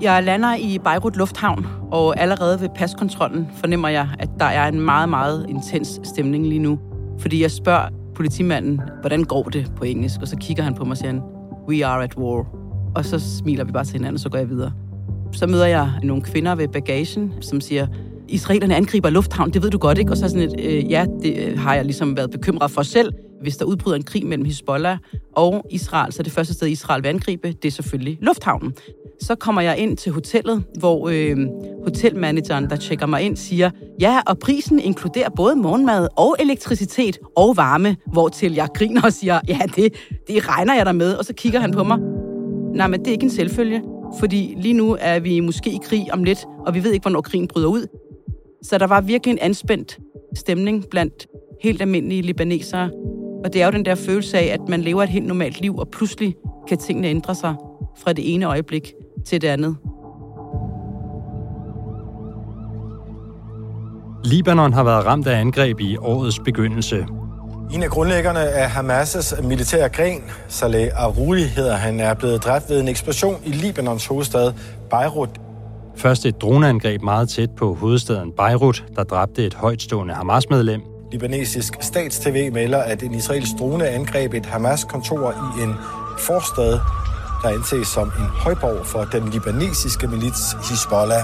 Jeg 0.00 0.22
lander 0.22 0.54
i 0.54 0.78
Beirut 0.78 1.16
Lufthavn, 1.16 1.66
og 1.90 2.20
allerede 2.20 2.60
ved 2.60 2.68
paskontrollen 2.74 3.48
fornemmer 3.56 3.88
jeg, 3.88 4.08
at 4.18 4.28
der 4.38 4.44
er 4.44 4.68
en 4.68 4.80
meget, 4.80 5.08
meget 5.08 5.46
intens 5.48 6.00
stemning 6.04 6.46
lige 6.46 6.58
nu. 6.58 6.78
Fordi 7.18 7.42
jeg 7.42 7.50
spørger 7.50 7.88
politimanden, 8.14 8.80
hvordan 9.00 9.24
går 9.24 9.42
det 9.42 9.72
på 9.76 9.84
engelsk? 9.84 10.20
Og 10.20 10.28
så 10.28 10.36
kigger 10.36 10.62
han 10.62 10.74
på 10.74 10.84
mig 10.84 10.90
og 10.90 10.96
siger, 10.96 11.20
we 11.68 11.86
are 11.86 12.02
at 12.02 12.16
war. 12.16 12.46
Og 12.94 13.04
så 13.04 13.18
smiler 13.38 13.64
vi 13.64 13.72
bare 13.72 13.84
til 13.84 13.92
hinanden, 13.92 14.14
og 14.14 14.20
så 14.20 14.28
går 14.28 14.38
jeg 14.38 14.48
videre. 14.48 14.72
Så 15.32 15.46
møder 15.46 15.66
jeg 15.66 15.90
nogle 16.02 16.22
kvinder 16.22 16.54
ved 16.54 16.68
bagagen, 16.68 17.32
som 17.40 17.60
siger, 17.60 17.86
israelerne 18.28 18.76
angriber 18.76 19.10
lufthavn, 19.10 19.50
det 19.50 19.62
ved 19.62 19.70
du 19.70 19.78
godt, 19.78 19.98
ikke? 19.98 20.10
Og 20.10 20.16
så 20.16 20.24
er 20.24 20.28
sådan 20.28 20.48
et, 20.48 20.60
øh, 20.60 20.90
ja, 20.90 21.06
det 21.22 21.36
øh, 21.36 21.58
har 21.58 21.74
jeg 21.74 21.84
ligesom 21.84 22.16
været 22.16 22.30
bekymret 22.30 22.70
for 22.70 22.82
selv. 22.82 23.12
Hvis 23.44 23.56
der 23.56 23.64
udbryder 23.64 23.96
en 23.96 24.02
krig 24.02 24.26
mellem 24.26 24.44
Hezbollah 24.44 24.98
og 25.32 25.66
Israel, 25.70 26.12
så 26.12 26.20
er 26.20 26.24
det 26.24 26.32
første 26.32 26.54
sted, 26.54 26.68
Israel 26.68 27.02
vil 27.02 27.08
angribe, 27.08 27.52
det 27.52 27.68
er 27.68 27.72
selvfølgelig 27.72 28.18
lufthavnen. 28.20 28.74
Så 29.20 29.34
kommer 29.34 29.60
jeg 29.60 29.78
ind 29.78 29.96
til 29.96 30.12
hotellet, 30.12 30.64
hvor 30.78 31.08
øh, 31.12 31.36
hotelmanageren, 31.82 32.70
der 32.70 32.76
tjekker 32.76 33.06
mig 33.06 33.22
ind, 33.22 33.36
siger, 33.36 33.70
ja, 34.00 34.20
og 34.26 34.38
prisen 34.38 34.78
inkluderer 34.78 35.28
både 35.36 35.56
morgenmad 35.56 36.08
og 36.16 36.36
elektricitet 36.40 37.18
og 37.36 37.56
varme, 37.56 37.96
hvortil 38.12 38.54
jeg 38.54 38.68
griner 38.74 39.02
og 39.02 39.12
siger, 39.12 39.40
ja, 39.48 39.58
det, 39.76 39.94
det 40.28 40.48
regner 40.48 40.74
jeg 40.74 40.86
der 40.86 40.92
med. 40.92 41.14
Og 41.14 41.24
så 41.24 41.34
kigger 41.34 41.60
han 41.60 41.72
på 41.72 41.84
mig. 41.84 41.98
Nej, 42.74 42.86
men 42.88 43.00
det 43.00 43.06
er 43.06 43.12
ikke 43.12 43.24
en 43.24 43.30
selvfølge, 43.30 43.82
fordi 44.18 44.54
lige 44.58 44.74
nu 44.74 44.96
er 45.00 45.18
vi 45.18 45.40
måske 45.40 45.70
i 45.70 45.78
krig 45.82 46.12
om 46.12 46.24
lidt, 46.24 46.46
og 46.66 46.74
vi 46.74 46.84
ved 46.84 46.92
ikke, 46.92 47.04
hvornår 47.04 47.20
krigen 47.20 47.48
bryder 47.48 47.68
ud. 47.68 47.86
Så 48.62 48.78
der 48.78 48.86
var 48.86 49.00
virkelig 49.00 49.32
en 49.32 49.38
anspændt 49.38 49.98
stemning 50.34 50.84
blandt 50.90 51.26
helt 51.62 51.82
almindelige 51.82 52.22
libanesere. 52.22 52.90
Og 53.44 53.52
det 53.52 53.62
er 53.62 53.66
jo 53.66 53.72
den 53.72 53.84
der 53.84 53.94
følelse 53.94 54.38
af, 54.38 54.44
at 54.44 54.60
man 54.68 54.80
lever 54.80 55.02
et 55.02 55.08
helt 55.08 55.26
normalt 55.26 55.60
liv, 55.60 55.76
og 55.78 55.88
pludselig 55.88 56.34
kan 56.68 56.78
tingene 56.78 57.08
ændre 57.08 57.34
sig 57.34 57.54
fra 57.98 58.12
det 58.12 58.34
ene 58.34 58.46
øjeblik 58.46 58.92
til 59.26 59.40
det 59.40 59.48
andet. 59.48 59.76
Libanon 64.24 64.72
har 64.72 64.84
været 64.84 65.06
ramt 65.06 65.26
af 65.26 65.40
angreb 65.40 65.80
i 65.80 65.96
årets 65.96 66.38
begyndelse. 66.38 67.06
En 67.72 67.82
af 67.82 67.90
grundlæggerne 67.90 68.40
af 68.40 68.68
Hamas' 68.68 69.42
militære 69.42 69.88
gren, 69.88 70.22
Saleh 70.48 71.02
Aruri 71.02 71.42
hedder 71.42 71.76
han, 71.76 72.00
er 72.00 72.14
blevet 72.14 72.44
dræbt 72.44 72.70
ved 72.70 72.80
en 72.80 72.88
eksplosion 72.88 73.36
i 73.44 73.50
Libanons 73.50 74.06
hovedstad 74.06 74.52
Beirut. 74.90 75.30
Først 75.96 76.26
et 76.26 76.42
droneangreb 76.42 77.02
meget 77.02 77.28
tæt 77.28 77.50
på 77.50 77.74
hovedstaden 77.74 78.32
Beirut, 78.36 78.84
der 78.96 79.04
dræbte 79.04 79.46
et 79.46 79.54
højtstående 79.54 80.14
Hamas-medlem. 80.14 80.93
Libanesisk 81.14 81.76
statstv 81.80 82.52
melder, 82.52 82.78
at 82.78 83.02
en 83.02 83.14
israelsk 83.14 83.52
drone 83.58 83.88
angreb 83.88 84.34
et 84.34 84.46
Hamas-kontor 84.46 85.30
i 85.30 85.62
en 85.62 85.74
forstad, 86.18 86.72
der 87.42 87.48
anses 87.48 87.88
som 87.88 88.06
en 88.06 88.26
højborg 88.26 88.86
for 88.86 89.04
den 89.04 89.28
libanesiske 89.28 90.06
milits 90.06 90.52
Hezbollah. 90.70 91.22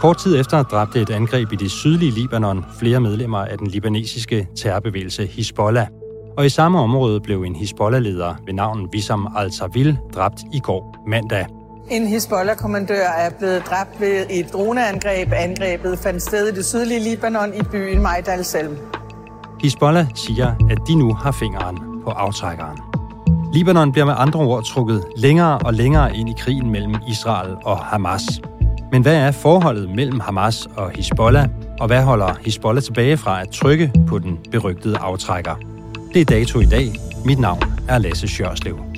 Kort 0.00 0.18
tid 0.18 0.40
efter 0.40 0.62
dræbte 0.62 1.00
et 1.00 1.10
angreb 1.10 1.52
i 1.52 1.56
det 1.56 1.70
sydlige 1.70 2.10
Libanon 2.10 2.64
flere 2.78 3.00
medlemmer 3.00 3.38
af 3.38 3.58
den 3.58 3.66
libanesiske 3.66 4.48
terrorbevægelse 4.56 5.26
Hezbollah. 5.26 5.86
Og 6.38 6.46
i 6.46 6.48
samme 6.48 6.80
område 6.80 7.20
blev 7.20 7.42
en 7.42 7.56
Hezbollah-leder 7.56 8.34
ved 8.46 8.54
navn 8.54 8.88
Wissam 8.94 9.28
al-Tawil 9.36 9.98
dræbt 10.14 10.40
i 10.52 10.58
går 10.58 11.04
mandag. 11.06 11.46
En 11.90 12.06
Hezbollah-kommandør 12.06 13.06
er 13.18 13.30
blevet 13.38 13.62
dræbt 13.66 14.00
ved 14.00 14.26
et 14.30 14.52
droneangreb. 14.52 15.32
Angrebet 15.32 15.98
fandt 15.98 16.22
sted 16.22 16.48
i 16.48 16.56
det 16.56 16.64
sydlige 16.64 17.00
Libanon 17.00 17.54
i 17.54 17.62
byen 17.72 18.02
Majdal 18.02 18.44
Selm. 18.44 18.76
Hezbollah 19.62 20.06
siger, 20.14 20.54
at 20.70 20.78
de 20.88 20.94
nu 20.94 21.14
har 21.14 21.32
fingeren 21.32 21.78
på 22.04 22.10
aftrækkeren. 22.10 22.78
Libanon 23.52 23.92
bliver 23.92 24.04
med 24.04 24.14
andre 24.16 24.40
ord 24.40 24.64
trukket 24.64 25.04
længere 25.16 25.58
og 25.58 25.74
længere 25.74 26.16
ind 26.16 26.28
i 26.28 26.34
krigen 26.38 26.70
mellem 26.70 26.94
Israel 27.08 27.56
og 27.64 27.78
Hamas. 27.78 28.22
Men 28.92 29.02
hvad 29.02 29.16
er 29.16 29.30
forholdet 29.30 29.90
mellem 29.90 30.20
Hamas 30.20 30.68
og 30.76 30.90
Hezbollah, 30.90 31.48
og 31.80 31.86
hvad 31.86 32.02
holder 32.02 32.34
Hezbollah 32.44 32.82
tilbage 32.82 33.16
fra 33.16 33.42
at 33.42 33.48
trykke 33.48 33.92
på 34.08 34.18
den 34.18 34.38
berygtede 34.50 34.98
aftrækker? 34.98 35.54
Det 36.14 36.20
er 36.20 36.24
dato 36.24 36.60
i 36.60 36.66
dag. 36.66 36.92
Mit 37.24 37.38
navn 37.38 37.62
er 37.88 37.98
Lasse 37.98 38.28
Sjørslev. 38.28 38.95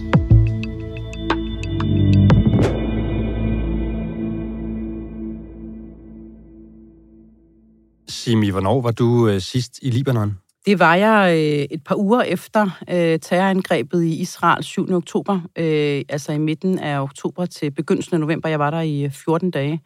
Simi, 8.28 8.50
hvornår 8.50 8.80
var 8.80 8.90
du 8.90 9.28
øh, 9.28 9.40
sidst 9.40 9.78
i 9.82 9.90
Libanon? 9.90 10.38
Det 10.66 10.78
var 10.78 10.94
jeg 10.94 11.32
øh, 11.32 11.66
et 11.70 11.84
par 11.84 11.94
uger 11.94 12.22
efter 12.22 12.70
øh, 12.90 13.18
terrorangrebet 13.20 14.04
i 14.04 14.20
Israel 14.20 14.64
7. 14.64 14.92
oktober, 14.92 15.40
øh, 15.58 16.02
altså 16.08 16.32
i 16.32 16.38
midten 16.38 16.78
af 16.78 17.00
oktober 17.00 17.46
til 17.46 17.70
begyndelsen 17.70 18.14
af 18.14 18.20
november. 18.20 18.48
Jeg 18.48 18.58
var 18.58 18.70
der 18.70 18.80
i 18.80 19.04
øh, 19.04 19.10
14 19.10 19.50
dage 19.50 19.80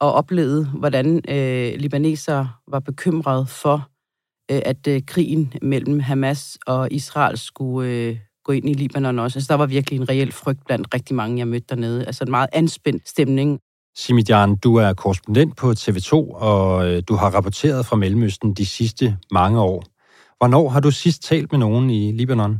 og 0.00 0.12
oplevede, 0.12 0.64
hvordan 0.64 1.22
øh, 1.28 1.74
libanesere 1.80 2.50
var 2.70 2.80
bekymrede 2.80 3.46
for, 3.46 3.88
øh, 4.50 4.62
at 4.64 4.86
øh, 4.86 5.02
krigen 5.06 5.52
mellem 5.62 6.00
Hamas 6.00 6.58
og 6.66 6.92
Israel 6.92 7.38
skulle 7.38 7.90
øh, 7.90 8.18
gå 8.44 8.52
ind 8.52 8.68
i 8.68 8.72
Libanon 8.72 9.18
også. 9.18 9.38
Altså, 9.38 9.52
der 9.52 9.58
var 9.58 9.66
virkelig 9.66 10.00
en 10.00 10.08
reel 10.08 10.32
frygt 10.32 10.66
blandt 10.66 10.94
rigtig 10.94 11.16
mange, 11.16 11.38
jeg 11.38 11.48
mødte 11.48 11.66
dernede. 11.68 12.06
Altså 12.06 12.24
en 12.24 12.30
meget 12.30 12.48
anspændt 12.52 13.08
stemning. 13.08 13.60
Simidjan, 13.98 14.56
du 14.56 14.76
er 14.76 14.92
korrespondent 14.92 15.56
på 15.56 15.70
TV2, 15.70 16.12
og 16.34 16.88
øh, 16.88 17.02
du 17.08 17.14
har 17.14 17.30
rapporteret 17.30 17.86
fra 17.86 17.96
Mellemøsten 17.96 18.54
de 18.54 18.66
sidste 18.66 19.16
mange 19.30 19.60
år. 19.60 19.84
Hvornår 20.38 20.68
har 20.68 20.80
du 20.80 20.90
sidst 20.90 21.22
talt 21.22 21.52
med 21.52 21.58
nogen 21.58 21.90
i 21.90 22.12
Libanon? 22.12 22.58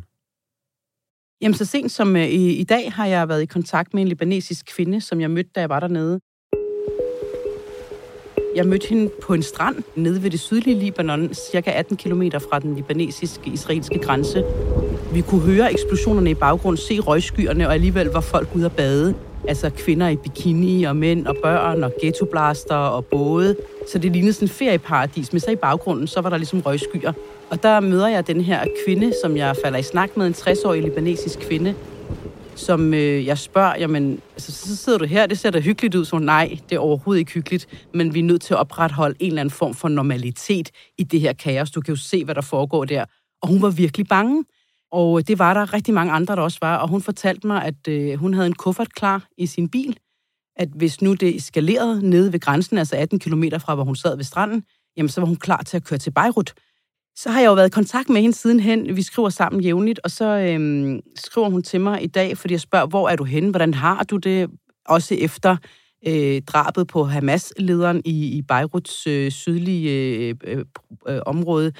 Jamen, 1.40 1.54
så 1.54 1.64
sent 1.64 1.92
som 1.92 2.16
øh, 2.16 2.26
i, 2.26 2.56
i 2.56 2.64
dag 2.64 2.92
har 2.92 3.06
jeg 3.06 3.28
været 3.28 3.42
i 3.42 3.46
kontakt 3.46 3.94
med 3.94 4.02
en 4.02 4.08
libanesisk 4.08 4.66
kvinde, 4.76 5.00
som 5.00 5.20
jeg 5.20 5.30
mødte, 5.30 5.50
da 5.54 5.60
jeg 5.60 5.68
var 5.68 5.80
dernede. 5.80 6.20
Jeg 8.56 8.66
mødte 8.66 8.88
hende 8.88 9.10
på 9.22 9.34
en 9.34 9.42
strand 9.42 9.82
nede 9.96 10.22
ved 10.22 10.30
det 10.30 10.40
sydlige 10.40 10.78
Libanon, 10.78 11.34
cirka 11.34 11.70
18 11.70 11.96
km 11.96 12.22
fra 12.22 12.58
den 12.58 12.74
libanesiske-israelske 12.74 13.98
grænse. 13.98 14.44
Vi 15.12 15.20
kunne 15.20 15.40
høre 15.40 15.72
eksplosionerne 15.72 16.30
i 16.30 16.34
baggrund, 16.34 16.76
se 16.76 17.00
røgskyerne, 17.00 17.66
og 17.66 17.74
alligevel 17.74 18.06
var 18.06 18.20
folk 18.20 18.48
ude 18.54 18.64
at 18.64 18.76
bade. 18.76 19.14
Altså 19.48 19.70
kvinder 19.70 20.08
i 20.08 20.16
bikini 20.16 20.82
og 20.82 20.96
mænd 20.96 21.26
og 21.26 21.36
børn 21.42 21.84
og 21.84 21.92
ghettoblaster 22.00 22.74
og 22.74 23.04
både. 23.04 23.56
så 23.92 23.98
det 23.98 24.12
lignede 24.12 24.32
sådan 24.32 24.46
en 24.46 24.50
ferieparadis, 24.50 25.32
men 25.32 25.40
så 25.40 25.50
i 25.50 25.56
baggrunden, 25.56 26.06
så 26.06 26.20
var 26.20 26.30
der 26.30 26.36
ligesom 26.36 26.60
røgskyer. 26.60 27.12
Og 27.50 27.62
der 27.62 27.80
møder 27.80 28.08
jeg 28.08 28.26
den 28.26 28.40
her 28.40 28.64
kvinde, 28.84 29.12
som 29.22 29.36
jeg 29.36 29.56
falder 29.64 29.78
i 29.78 29.82
snak 29.82 30.16
med, 30.16 30.26
en 30.26 30.32
60-årig 30.32 30.82
libanesisk 30.82 31.38
kvinde, 31.38 31.74
som 32.54 32.94
øh, 32.94 33.26
jeg 33.26 33.38
spørger, 33.38 33.74
jamen, 33.78 34.20
altså, 34.34 34.52
så 34.52 34.76
sidder 34.76 34.98
du 34.98 35.04
her, 35.04 35.26
det 35.26 35.38
ser 35.38 35.50
da 35.50 35.60
hyggeligt 35.60 35.94
ud, 35.94 36.04
så 36.04 36.18
nej, 36.18 36.58
det 36.70 36.76
er 36.76 36.80
overhovedet 36.80 37.18
ikke 37.18 37.32
hyggeligt, 37.32 37.66
men 37.94 38.14
vi 38.14 38.18
er 38.18 38.24
nødt 38.24 38.42
til 38.42 38.54
at 38.54 38.60
opretholde 38.60 39.16
en 39.20 39.26
eller 39.26 39.40
anden 39.40 39.52
form 39.52 39.74
for 39.74 39.88
normalitet 39.88 40.70
i 40.98 41.02
det 41.02 41.20
her 41.20 41.32
kaos. 41.32 41.70
Du 41.70 41.80
kan 41.80 41.94
jo 41.94 42.00
se, 42.00 42.24
hvad 42.24 42.34
der 42.34 42.40
foregår 42.40 42.84
der. 42.84 43.04
Og 43.42 43.48
hun 43.48 43.62
var 43.62 43.70
virkelig 43.70 44.06
bange. 44.08 44.44
Og 44.92 45.18
øh, 45.18 45.24
det 45.26 45.38
var 45.38 45.54
der 45.54 45.72
rigtig 45.72 45.94
mange 45.94 46.12
andre, 46.12 46.36
der 46.36 46.42
også 46.42 46.58
var. 46.62 46.76
Og 46.76 46.88
hun 46.88 47.02
fortalte 47.02 47.46
mig, 47.46 47.64
at 47.64 47.88
øh, 47.88 48.14
hun 48.14 48.34
havde 48.34 48.46
en 48.46 48.54
kuffert 48.54 48.94
klar 48.94 49.28
i 49.38 49.46
sin 49.46 49.68
bil, 49.68 49.98
at 50.56 50.68
hvis 50.74 51.02
nu 51.02 51.14
det 51.14 51.36
eskalerede 51.36 52.10
nede 52.10 52.32
ved 52.32 52.40
grænsen, 52.40 52.78
altså 52.78 52.96
18 52.96 53.18
km 53.18 53.44
fra, 53.60 53.74
hvor 53.74 53.84
hun 53.84 53.96
sad 53.96 54.16
ved 54.16 54.24
stranden, 54.24 54.64
jamen 54.96 55.08
så 55.08 55.20
var 55.20 55.26
hun 55.26 55.36
klar 55.36 55.62
til 55.62 55.76
at 55.76 55.84
køre 55.84 55.98
til 55.98 56.10
Beirut. 56.10 56.54
Så 57.16 57.30
har 57.30 57.40
jeg 57.40 57.46
jo 57.46 57.54
været 57.54 57.66
i 57.66 57.70
kontakt 57.70 58.08
med 58.08 58.20
hende 58.20 58.36
sidenhen. 58.36 58.96
Vi 58.96 59.02
skriver 59.02 59.28
sammen 59.28 59.62
jævnligt, 59.62 60.00
og 60.04 60.10
så 60.10 60.24
øhm, 60.24 61.00
skriver 61.16 61.50
hun 61.50 61.62
til 61.62 61.80
mig 61.80 62.02
i 62.02 62.06
dag, 62.06 62.38
fordi 62.38 62.52
jeg 62.52 62.60
spørger, 62.60 62.86
hvor 62.86 63.08
er 63.08 63.16
du 63.16 63.24
henne? 63.24 63.50
Hvordan 63.50 63.74
har 63.74 64.02
du 64.02 64.16
det? 64.16 64.50
Også 64.86 65.14
efter 65.14 65.56
øh, 66.06 66.42
drabet 66.42 66.86
på 66.86 67.04
Hamas-lederen 67.04 68.02
i, 68.04 68.38
i 68.38 68.42
Beiruts 68.42 69.06
øh, 69.06 69.30
sydlige 69.30 69.90
øh, 69.90 70.34
øh, 70.44 70.64
øh, 71.08 71.20
område. 71.26 71.72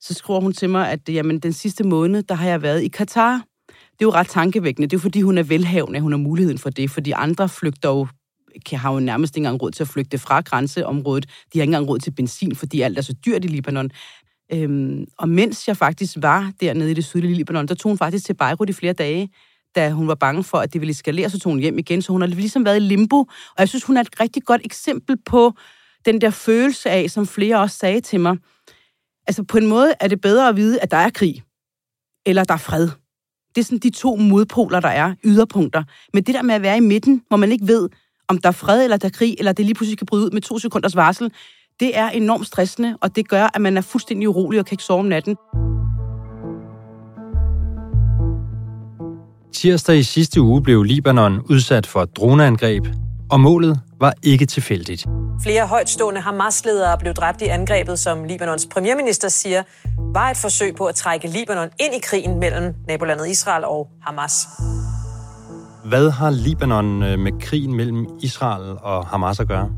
Så 0.00 0.14
skriver 0.14 0.40
hun 0.40 0.52
til 0.52 0.70
mig, 0.70 0.90
at 0.90 1.08
jamen, 1.08 1.38
den 1.38 1.52
sidste 1.52 1.84
måned, 1.84 2.22
der 2.22 2.34
har 2.34 2.48
jeg 2.48 2.62
været 2.62 2.82
i 2.82 2.88
Katar. 2.88 3.44
Det 3.68 4.04
er 4.04 4.06
jo 4.06 4.10
ret 4.10 4.28
tankevækkende. 4.28 4.88
Det 4.88 4.96
er 4.96 4.98
jo 4.98 5.02
fordi, 5.02 5.20
hun 5.20 5.38
er 5.38 5.42
velhavende, 5.42 6.00
hun 6.00 6.12
har 6.12 6.18
muligheden 6.18 6.58
for 6.58 6.70
det, 6.70 6.90
fordi 6.90 7.10
andre 7.10 7.48
flygter 7.48 7.88
jo 7.88 8.06
kan 8.66 8.78
have 8.78 8.94
jo 8.94 9.00
nærmest 9.00 9.36
ikke 9.36 9.46
engang 9.46 9.62
råd 9.62 9.70
til 9.70 9.82
at 9.82 9.88
flygte 9.88 10.18
fra 10.18 10.40
grænseområdet. 10.40 11.26
De 11.52 11.58
har 11.58 11.62
ikke 11.62 11.70
engang 11.70 11.88
råd 11.88 11.98
til 11.98 12.10
benzin, 12.10 12.56
fordi 12.56 12.80
alt 12.80 12.98
er 12.98 13.02
så 13.02 13.12
dyrt 13.12 13.44
i 13.44 13.48
Libanon. 13.48 13.90
Øhm, 14.52 15.06
og 15.18 15.28
mens 15.28 15.68
jeg 15.68 15.76
faktisk 15.76 16.16
var 16.22 16.52
dernede 16.60 16.90
i 16.90 16.94
det 16.94 17.04
sydlige 17.04 17.34
Libanon, 17.34 17.68
der 17.68 17.74
tog 17.74 17.90
hun 17.90 17.98
faktisk 17.98 18.26
til 18.26 18.34
Beirut 18.34 18.70
i 18.70 18.72
flere 18.72 18.92
dage, 18.92 19.28
da 19.74 19.90
hun 19.90 20.08
var 20.08 20.14
bange 20.14 20.44
for, 20.44 20.58
at 20.58 20.72
det 20.72 20.80
ville 20.80 20.90
eskalere, 20.90 21.30
så 21.30 21.38
tog 21.38 21.52
hun 21.52 21.60
hjem 21.60 21.78
igen. 21.78 22.02
Så 22.02 22.12
hun 22.12 22.20
har 22.20 22.28
ligesom 22.28 22.64
været 22.64 22.76
i 22.76 22.80
limbo, 22.80 23.18
og 23.18 23.58
jeg 23.58 23.68
synes, 23.68 23.84
hun 23.84 23.96
er 23.96 24.00
et 24.00 24.20
rigtig 24.20 24.42
godt 24.42 24.60
eksempel 24.64 25.16
på 25.26 25.52
den 26.04 26.20
der 26.20 26.30
følelse 26.30 26.90
af, 26.90 27.10
som 27.10 27.26
flere 27.26 27.60
også 27.60 27.76
sagde 27.76 28.00
til 28.00 28.20
mig. 28.20 28.36
Altså 29.28 29.42
på 29.42 29.58
en 29.58 29.66
måde 29.66 29.94
er 30.00 30.08
det 30.08 30.20
bedre 30.20 30.48
at 30.48 30.56
vide, 30.56 30.80
at 30.80 30.90
der 30.90 30.96
er 30.96 31.10
krig, 31.10 31.42
eller 32.26 32.44
der 32.44 32.54
er 32.54 32.58
fred. 32.58 32.88
Det 33.54 33.60
er 33.60 33.64
sådan 33.64 33.78
de 33.78 33.90
to 33.90 34.16
modpoler, 34.16 34.80
der 34.80 34.88
er, 34.88 35.14
yderpunkter. 35.24 35.82
Men 36.14 36.22
det 36.22 36.34
der 36.34 36.42
med 36.42 36.54
at 36.54 36.62
være 36.62 36.76
i 36.76 36.80
midten, 36.80 37.22
hvor 37.28 37.36
man 37.36 37.52
ikke 37.52 37.66
ved, 37.66 37.88
om 38.28 38.38
der 38.38 38.48
er 38.48 38.52
fred 38.52 38.84
eller 38.84 38.96
der 38.96 39.08
er 39.08 39.12
krig, 39.12 39.36
eller 39.38 39.52
det 39.52 39.64
lige 39.64 39.74
pludselig 39.74 39.98
kan 39.98 40.06
bryde 40.06 40.24
ud 40.24 40.30
med 40.30 40.42
to 40.42 40.58
sekunders 40.58 40.96
varsel, 40.96 41.32
det 41.80 41.98
er 41.98 42.08
enormt 42.08 42.46
stressende, 42.46 42.98
og 43.00 43.16
det 43.16 43.28
gør, 43.28 43.48
at 43.54 43.60
man 43.60 43.76
er 43.76 43.80
fuldstændig 43.80 44.28
urolig 44.28 44.60
og 44.60 44.66
kan 44.66 44.74
ikke 44.74 44.84
sove 44.84 45.00
om 45.00 45.06
natten. 45.06 45.36
Tirsdag 49.54 49.98
i 49.98 50.02
sidste 50.02 50.40
uge 50.40 50.62
blev 50.62 50.82
Libanon 50.82 51.40
udsat 51.50 51.86
for 51.86 52.02
et 52.02 52.16
droneangreb, 52.16 52.86
og 53.30 53.40
målet 53.40 53.80
var 54.00 54.14
ikke 54.22 54.46
tilfældigt. 54.46 55.06
Flere 55.42 55.66
højtstående 55.66 56.20
Hamas-ledere 56.20 56.98
blev 56.98 57.14
dræbt 57.14 57.42
i 57.42 57.44
angrebet, 57.44 57.98
som 57.98 58.24
Libanons 58.24 58.66
premierminister 58.66 59.28
siger, 59.28 59.62
var 60.12 60.30
et 60.30 60.36
forsøg 60.36 60.74
på 60.76 60.84
at 60.84 60.94
trække 60.94 61.28
Libanon 61.28 61.68
ind 61.80 61.94
i 61.94 62.00
krigen 62.02 62.38
mellem 62.40 62.74
nabolandet 62.88 63.28
Israel 63.28 63.64
og 63.64 63.88
Hamas. 64.00 64.46
Hvad 65.84 66.10
har 66.10 66.30
Libanon 66.30 67.02
øh, 67.02 67.18
med 67.18 67.40
krigen 67.40 67.76
mellem 67.76 68.06
Israel 68.22 68.76
og 68.82 69.06
Hamas 69.06 69.40
at 69.40 69.48
gøre? 69.48 69.70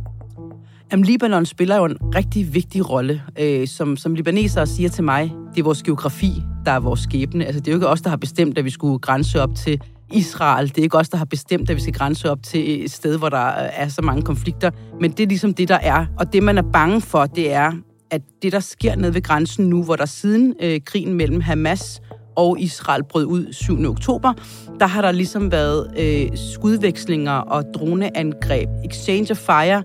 Jamen, 0.93 1.05
Libanon 1.05 1.47
spiller 1.47 1.77
jo 1.77 1.85
en 1.85 1.97
rigtig 2.15 2.55
vigtig 2.55 2.91
rolle. 2.91 3.23
Øh, 3.39 3.69
som, 3.69 3.97
som 3.97 4.15
libanesere 4.15 4.67
siger 4.67 4.89
til 4.89 5.05
mig, 5.05 5.33
det 5.55 5.61
er 5.61 5.65
vores 5.65 5.83
geografi, 5.83 6.43
der 6.67 6.73
er 6.73 6.81
vores 6.81 7.01
skæbne. 7.01 7.45
Altså, 7.45 7.61
det 7.61 7.69
er 7.69 7.73
jo 7.73 7.77
ikke 7.77 7.89
os, 7.89 8.01
der 8.01 8.11
har 8.11 8.17
bestemt, 8.17 8.59
at 8.59 8.65
vi 8.65 8.71
skulle 8.71 8.99
grænse 8.99 9.43
op 9.43 9.51
til 9.57 9.81
Israel. 10.13 10.69
Det 10.69 10.79
er 10.79 10.83
ikke 10.83 10.99
os, 10.99 11.09
der 11.09 11.17
har 11.17 11.25
bestemt, 11.25 11.71
at 11.71 11.77
vi 11.77 11.81
skal 11.81 11.95
grænse 11.95 12.31
op 12.31 12.43
til 12.43 12.85
et 12.85 12.91
sted, 12.91 13.19
hvor 13.19 13.29
der 13.29 13.47
er 13.55 13.89
så 13.89 14.03
mange 14.03 14.23
konflikter. 14.23 14.71
Men 15.01 15.11
det 15.11 15.21
er 15.21 15.27
ligesom 15.27 15.55
det, 15.55 15.69
der 15.69 15.79
er. 15.83 16.07
Og 16.19 16.33
det, 16.33 16.43
man 16.43 16.59
er 16.59 16.63
bange 16.73 17.01
for, 17.01 17.27
det 17.27 17.53
er, 17.53 17.73
at 18.11 18.23
det, 18.43 18.53
der 18.53 18.61
sker 18.61 18.97
nede 18.97 19.15
ved 19.15 19.23
grænsen 19.23 19.69
nu, 19.69 19.83
hvor 19.83 19.97
der 19.97 20.07
siden 20.07 20.55
øh, 20.61 20.81
krigen 20.85 21.15
mellem 21.15 21.41
Hamas 21.41 22.01
og 22.37 22.61
Israel 22.61 23.05
brød 23.05 23.25
ud 23.25 23.53
7. 23.53 23.85
oktober, 23.85 24.33
der 24.81 24.87
har 24.87 25.03
der 25.03 25.13
ligesom 25.13 25.53
været 25.53 25.91
øh, 25.99 26.39
skudvekslinger 26.53 27.33
og 27.33 27.65
droneangreb, 27.75 28.69
exchange 28.85 29.31
of 29.31 29.37
fire, 29.37 29.83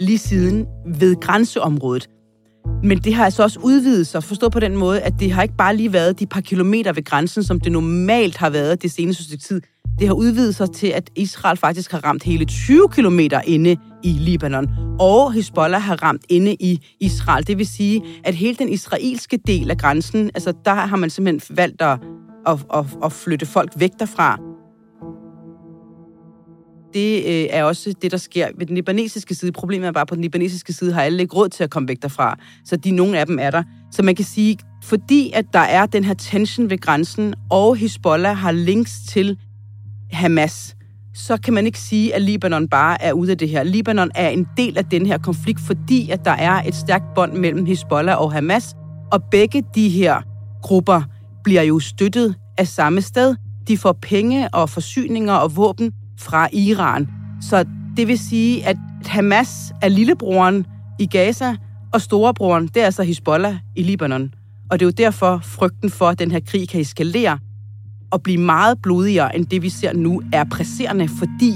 lige 0.00 0.18
siden 0.18 0.66
ved 0.86 1.20
grænseområdet. 1.20 2.08
Men 2.82 2.98
det 2.98 3.14
har 3.14 3.24
altså 3.24 3.42
også 3.42 3.60
udvidet 3.62 4.06
sig, 4.06 4.24
forstå 4.24 4.48
på 4.48 4.60
den 4.60 4.76
måde, 4.76 5.00
at 5.00 5.12
det 5.20 5.32
har 5.32 5.42
ikke 5.42 5.56
bare 5.56 5.76
lige 5.76 5.92
været 5.92 6.20
de 6.20 6.26
par 6.26 6.40
kilometer 6.40 6.92
ved 6.92 7.04
grænsen, 7.04 7.42
som 7.42 7.60
det 7.60 7.72
normalt 7.72 8.36
har 8.36 8.50
været 8.50 8.82
det 8.82 8.92
seneste 8.92 9.24
stykke 9.24 9.44
tid. 9.44 9.60
Det 9.98 10.06
har 10.06 10.14
udvidet 10.14 10.54
sig 10.54 10.70
til, 10.70 10.86
at 10.86 11.10
Israel 11.16 11.56
faktisk 11.56 11.92
har 11.92 12.04
ramt 12.04 12.22
hele 12.22 12.44
20 12.44 12.88
km 12.88 13.20
inde 13.46 13.76
i 14.02 14.08
Libanon, 14.08 14.68
og 15.00 15.32
Hezbollah 15.32 15.82
har 15.82 16.02
ramt 16.02 16.22
inde 16.28 16.56
i 16.60 16.80
Israel. 17.00 17.46
Det 17.46 17.58
vil 17.58 17.66
sige, 17.66 18.02
at 18.24 18.34
hele 18.34 18.56
den 18.56 18.68
israelske 18.68 19.36
del 19.46 19.70
af 19.70 19.78
grænsen, 19.78 20.30
altså 20.34 20.52
der 20.64 20.74
har 20.74 20.96
man 20.96 21.10
simpelthen 21.10 21.56
valgt 21.56 21.82
at, 21.82 21.98
at, 22.46 22.58
at, 22.74 22.84
at 23.04 23.12
flytte 23.12 23.46
folk 23.46 23.72
væk 23.76 23.90
derfra 23.98 24.53
det 26.94 27.16
øh, 27.16 27.46
er 27.50 27.64
også 27.64 27.94
det, 28.02 28.10
der 28.10 28.16
sker 28.16 28.48
ved 28.58 28.66
den 28.66 28.74
libanesiske 28.74 29.34
side. 29.34 29.52
Problemet 29.52 29.86
er 29.86 29.92
bare, 29.92 30.02
at 30.02 30.08
på 30.08 30.14
den 30.14 30.22
libanesiske 30.22 30.72
side 30.72 30.92
har 30.92 31.02
alle 31.02 31.22
ikke 31.22 31.36
råd 31.36 31.48
til 31.48 31.64
at 31.64 31.70
komme 31.70 31.88
væk 31.88 32.02
derfra. 32.02 32.38
Så 32.64 32.76
de, 32.76 32.90
nogle 32.90 33.18
af 33.18 33.26
dem 33.26 33.38
er 33.38 33.50
der. 33.50 33.62
Så 33.92 34.02
man 34.02 34.14
kan 34.14 34.24
sige, 34.24 34.58
fordi 34.82 35.30
at 35.34 35.44
der 35.52 35.58
er 35.58 35.86
den 35.86 36.04
her 36.04 36.14
tension 36.14 36.70
ved 36.70 36.78
grænsen, 36.78 37.34
og 37.50 37.76
Hezbollah 37.76 38.36
har 38.36 38.52
links 38.52 38.92
til 39.08 39.38
Hamas, 40.12 40.76
så 41.14 41.36
kan 41.36 41.54
man 41.54 41.66
ikke 41.66 41.78
sige, 41.78 42.14
at 42.14 42.22
Libanon 42.22 42.68
bare 42.68 43.02
er 43.02 43.12
ude 43.12 43.30
af 43.30 43.38
det 43.38 43.48
her. 43.48 43.62
Libanon 43.62 44.10
er 44.14 44.28
en 44.28 44.46
del 44.56 44.78
af 44.78 44.84
den 44.84 45.06
her 45.06 45.18
konflikt, 45.18 45.60
fordi 45.60 46.10
at 46.10 46.24
der 46.24 46.30
er 46.30 46.62
et 46.62 46.74
stærkt 46.74 47.04
bånd 47.14 47.32
mellem 47.32 47.66
Hezbollah 47.66 48.20
og 48.20 48.32
Hamas, 48.32 48.74
og 49.12 49.22
begge 49.30 49.62
de 49.74 49.88
her 49.88 50.20
grupper 50.62 51.02
bliver 51.44 51.62
jo 51.62 51.78
støttet 51.78 52.34
af 52.58 52.68
samme 52.68 53.02
sted. 53.02 53.36
De 53.68 53.78
får 53.78 53.92
penge 54.02 54.54
og 54.54 54.70
forsyninger 54.70 55.34
og 55.34 55.56
våben 55.56 55.92
fra 56.18 56.48
Iran. 56.52 57.08
Så 57.40 57.64
det 57.96 58.08
vil 58.08 58.18
sige, 58.18 58.66
at 58.66 58.76
Hamas 59.06 59.72
er 59.82 59.88
lillebroren 59.88 60.66
i 60.98 61.06
Gaza, 61.06 61.56
og 61.94 62.00
storebroren, 62.00 62.66
det 62.66 62.76
er 62.76 62.84
altså 62.84 63.02
Hezbollah 63.02 63.56
i 63.76 63.82
Libanon. 63.82 64.34
Og 64.70 64.80
det 64.80 64.84
er 64.84 64.86
jo 64.86 65.04
derfor, 65.04 65.40
frygten 65.42 65.90
for, 65.90 66.08
at 66.08 66.18
den 66.18 66.30
her 66.30 66.40
krig 66.40 66.68
kan 66.68 66.80
eskalere 66.80 67.38
og 68.10 68.22
blive 68.22 68.38
meget 68.38 68.78
blodigere, 68.82 69.36
end 69.36 69.46
det 69.46 69.62
vi 69.62 69.68
ser 69.68 69.92
nu, 69.92 70.22
er 70.32 70.44
presserende, 70.44 71.08
fordi 71.08 71.52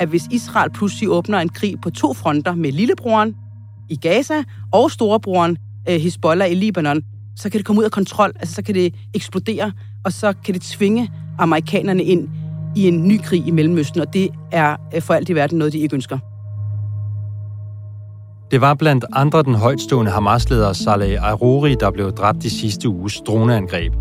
at 0.00 0.08
hvis 0.08 0.22
Israel 0.30 0.70
pludselig 0.70 1.10
åbner 1.10 1.38
en 1.38 1.48
krig 1.48 1.80
på 1.82 1.90
to 1.90 2.14
fronter 2.14 2.54
med 2.54 2.72
lillebroren 2.72 3.34
i 3.88 3.96
Gaza 3.96 4.42
og 4.72 4.90
storebroren 4.90 5.56
øh, 5.88 5.94
eh, 5.94 6.00
Hezbollah 6.00 6.50
i 6.50 6.54
Libanon, 6.54 7.02
så 7.36 7.50
kan 7.50 7.58
det 7.58 7.66
komme 7.66 7.78
ud 7.80 7.84
af 7.84 7.90
kontrol, 7.90 8.32
altså 8.40 8.54
så 8.54 8.62
kan 8.62 8.74
det 8.74 8.94
eksplodere, 9.14 9.72
og 10.04 10.12
så 10.12 10.32
kan 10.44 10.54
det 10.54 10.62
tvinge 10.62 11.10
amerikanerne 11.38 12.04
ind 12.04 12.28
i 12.76 12.88
en 12.88 13.08
ny 13.08 13.20
krig 13.22 13.46
i 13.46 13.50
Mellemøsten, 13.50 14.00
og 14.00 14.12
det 14.12 14.28
er 14.52 14.76
øh, 14.94 15.02
for 15.02 15.14
alt 15.14 15.28
i 15.28 15.34
verden 15.34 15.58
noget, 15.58 15.72
de 15.72 15.78
ikke 15.78 15.94
ønsker. 15.94 16.18
Det 18.50 18.60
var 18.60 18.74
blandt 18.74 19.04
andre 19.12 19.42
den 19.42 19.54
højtstående 19.54 20.10
Hamas-leder 20.10 20.72
Saleh 20.72 21.30
Aruri, 21.30 21.74
der 21.80 21.90
blev 21.90 22.12
dræbt 22.12 22.44
i 22.44 22.50
sidste 22.60 22.88
uges 22.88 23.20
droneangreb. 23.26 23.92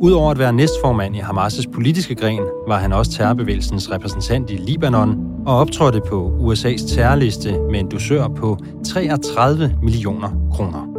Udover 0.00 0.30
at 0.30 0.38
være 0.38 0.52
næstformand 0.52 1.16
i 1.16 1.18
Hamas' 1.18 1.70
politiske 1.74 2.14
gren, 2.14 2.42
var 2.68 2.78
han 2.78 2.92
også 2.92 3.12
terrorbevægelsens 3.12 3.90
repræsentant 3.90 4.50
i 4.50 4.56
Libanon 4.56 5.16
og 5.46 5.58
optrådte 5.58 6.00
på 6.08 6.38
USA's 6.40 6.94
terrorliste 6.94 7.58
med 7.70 7.80
en 7.80 7.88
dusør 7.88 8.28
på 8.28 8.58
33 8.86 9.78
millioner 9.82 10.30
kroner. 10.52 10.90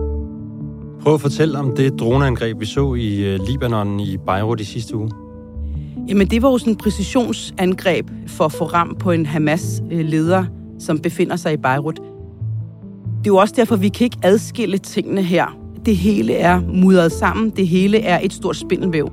Prøv 1.01 1.13
at 1.13 1.22
fortælle 1.22 1.60
om 1.60 1.75
det 1.75 2.00
droneangreb, 2.00 2.60
vi 2.60 2.65
så 2.65 2.94
i 2.94 3.24
øh, 3.24 3.39
Libanon 3.48 4.00
i 4.00 4.18
Beirut 4.18 4.60
i 4.60 4.65
sidste 4.65 4.96
uge. 4.96 5.25
Jamen, 6.08 6.28
det 6.28 6.42
var 6.42 6.50
jo 6.50 6.58
sådan 6.58 6.74
en 6.74 6.78
præcisionsangreb 6.78 8.10
for 8.28 8.46
at 8.46 8.52
få 8.52 8.66
ram 8.66 8.96
på 9.00 9.12
en 9.12 9.26
Hamas-leder, 9.26 10.40
øh, 10.40 10.46
som 10.80 11.00
befinder 11.00 11.36
sig 11.36 11.54
i 11.54 11.58
Beirut. 11.58 11.96
Det 11.96 13.32
er 13.32 13.34
jo 13.34 13.38
også 13.38 13.54
derfor, 13.58 13.76
vi 13.76 13.90
kan 13.90 14.06
ikke 14.06 14.18
adskille 14.24 14.78
tingene 14.78 15.24
her. 15.24 15.58
Det 15.86 15.98
hele 15.98 16.34
er 16.34 16.62
mudret 16.62 17.12
sammen. 17.12 17.50
Det 17.50 17.68
hele 17.68 18.00
er 18.00 18.20
et 18.24 18.34
stort 18.34 18.56
spindelvæv. 18.56 19.12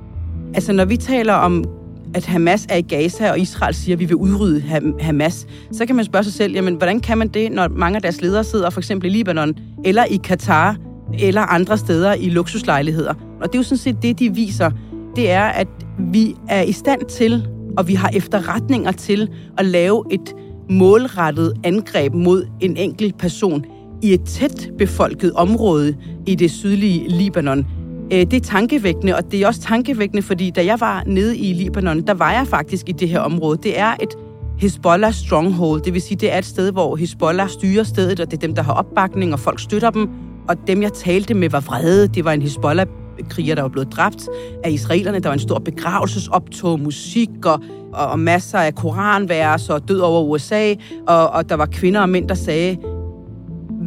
Altså, 0.53 0.73
når 0.73 0.85
vi 0.85 0.97
taler 0.97 1.33
om, 1.33 1.65
at 2.13 2.25
Hamas 2.25 2.65
er 2.69 2.77
i 2.77 2.81
Gaza, 2.81 3.31
og 3.31 3.39
Israel 3.39 3.73
siger, 3.73 3.95
at 3.95 3.99
vi 3.99 4.05
vil 4.05 4.15
udrydde 4.15 4.61
Hamas, 4.99 5.47
så 5.71 5.85
kan 5.85 5.95
man 5.95 6.05
spørge 6.05 6.23
sig 6.23 6.33
selv, 6.33 6.53
jamen, 6.53 6.75
hvordan 6.75 6.99
kan 6.99 7.17
man 7.17 7.27
det, 7.27 7.51
når 7.51 7.67
mange 7.67 7.95
af 7.95 8.01
deres 8.01 8.21
ledere 8.21 8.43
sidder 8.43 8.69
for 8.69 8.79
eksempel 8.79 9.09
i 9.09 9.13
Libanon, 9.13 9.53
eller 9.85 10.05
i 10.05 10.15
Katar, 10.23 10.77
eller 11.19 11.41
andre 11.41 11.77
steder 11.77 12.13
i 12.13 12.29
luksuslejligheder. 12.29 13.13
Og 13.41 13.47
det 13.47 13.55
er 13.55 13.59
jo 13.59 13.63
sådan 13.63 13.77
set 13.77 14.01
det, 14.01 14.19
de 14.19 14.35
viser. 14.35 14.71
Det 15.15 15.31
er, 15.31 15.43
at 15.43 15.67
vi 15.99 16.35
er 16.49 16.61
i 16.61 16.71
stand 16.71 17.05
til, 17.05 17.47
og 17.77 17.87
vi 17.87 17.93
har 17.93 18.09
efterretninger 18.13 18.91
til 18.91 19.29
at 19.57 19.65
lave 19.65 20.03
et 20.11 20.35
målrettet 20.69 21.53
angreb 21.63 22.13
mod 22.13 22.47
en 22.61 22.77
enkelt 22.77 23.17
person 23.17 23.65
i 24.01 24.13
et 24.13 24.21
tæt 24.25 24.69
befolket 24.77 25.31
område 25.33 25.95
i 26.27 26.35
det 26.35 26.51
sydlige 26.51 27.07
Libanon. 27.09 27.65
Øh, 28.13 28.19
det 28.19 28.33
er 28.33 28.39
tankevækkende, 28.39 29.15
og 29.15 29.31
det 29.31 29.41
er 29.41 29.47
også 29.47 29.61
tankevækkende, 29.61 30.21
fordi 30.21 30.49
da 30.49 30.65
jeg 30.65 30.79
var 30.79 31.03
nede 31.07 31.37
i 31.37 31.53
Libanon, 31.53 32.01
der 32.01 32.13
var 32.13 32.31
jeg 32.31 32.47
faktisk 32.47 32.89
i 32.89 32.91
det 32.91 33.09
her 33.09 33.19
område. 33.19 33.59
Det 33.63 33.79
er 33.79 33.93
et 34.01 34.15
Hezbollah 34.57 35.13
stronghold, 35.13 35.81
det 35.81 35.93
vil 35.93 36.01
sige, 36.01 36.17
det 36.17 36.33
er 36.33 36.37
et 36.37 36.45
sted, 36.45 36.71
hvor 36.71 36.95
Hezbollah 36.95 37.49
styrer 37.49 37.83
stedet, 37.83 38.19
og 38.19 38.31
det 38.31 38.37
er 38.37 38.41
dem, 38.41 38.55
der 38.55 38.63
har 38.63 38.73
opbakning, 38.73 39.33
og 39.33 39.39
folk 39.39 39.59
støtter 39.59 39.89
dem. 39.89 40.09
Og 40.47 40.67
dem, 40.67 40.81
jeg 40.81 40.93
talte 40.93 41.33
med, 41.33 41.49
var 41.49 41.59
vrede. 41.59 42.07
Det 42.07 42.25
var 42.25 42.31
en 42.31 42.41
Hezbollah 42.41 42.87
kriger, 43.29 43.55
der 43.55 43.61
var 43.61 43.69
blevet 43.69 43.91
dræbt 43.91 44.27
af 44.63 44.71
israelerne. 44.71 45.19
Der 45.19 45.29
var 45.29 45.33
en 45.33 45.39
stor 45.39 45.59
begravelsesoptog, 45.59 46.79
musik 46.79 47.29
og, 47.45 47.59
og, 47.93 48.07
og 48.07 48.19
masser 48.19 48.57
af 48.57 48.75
koranvers 48.75 49.69
og 49.69 49.87
død 49.87 49.99
over 49.99 50.21
USA. 50.21 50.73
Og, 51.07 51.29
og 51.29 51.49
der 51.49 51.55
var 51.55 51.65
kvinder 51.65 52.01
og 52.01 52.09
mænd, 52.09 52.29
der 52.29 52.35
sagde, 52.35 52.77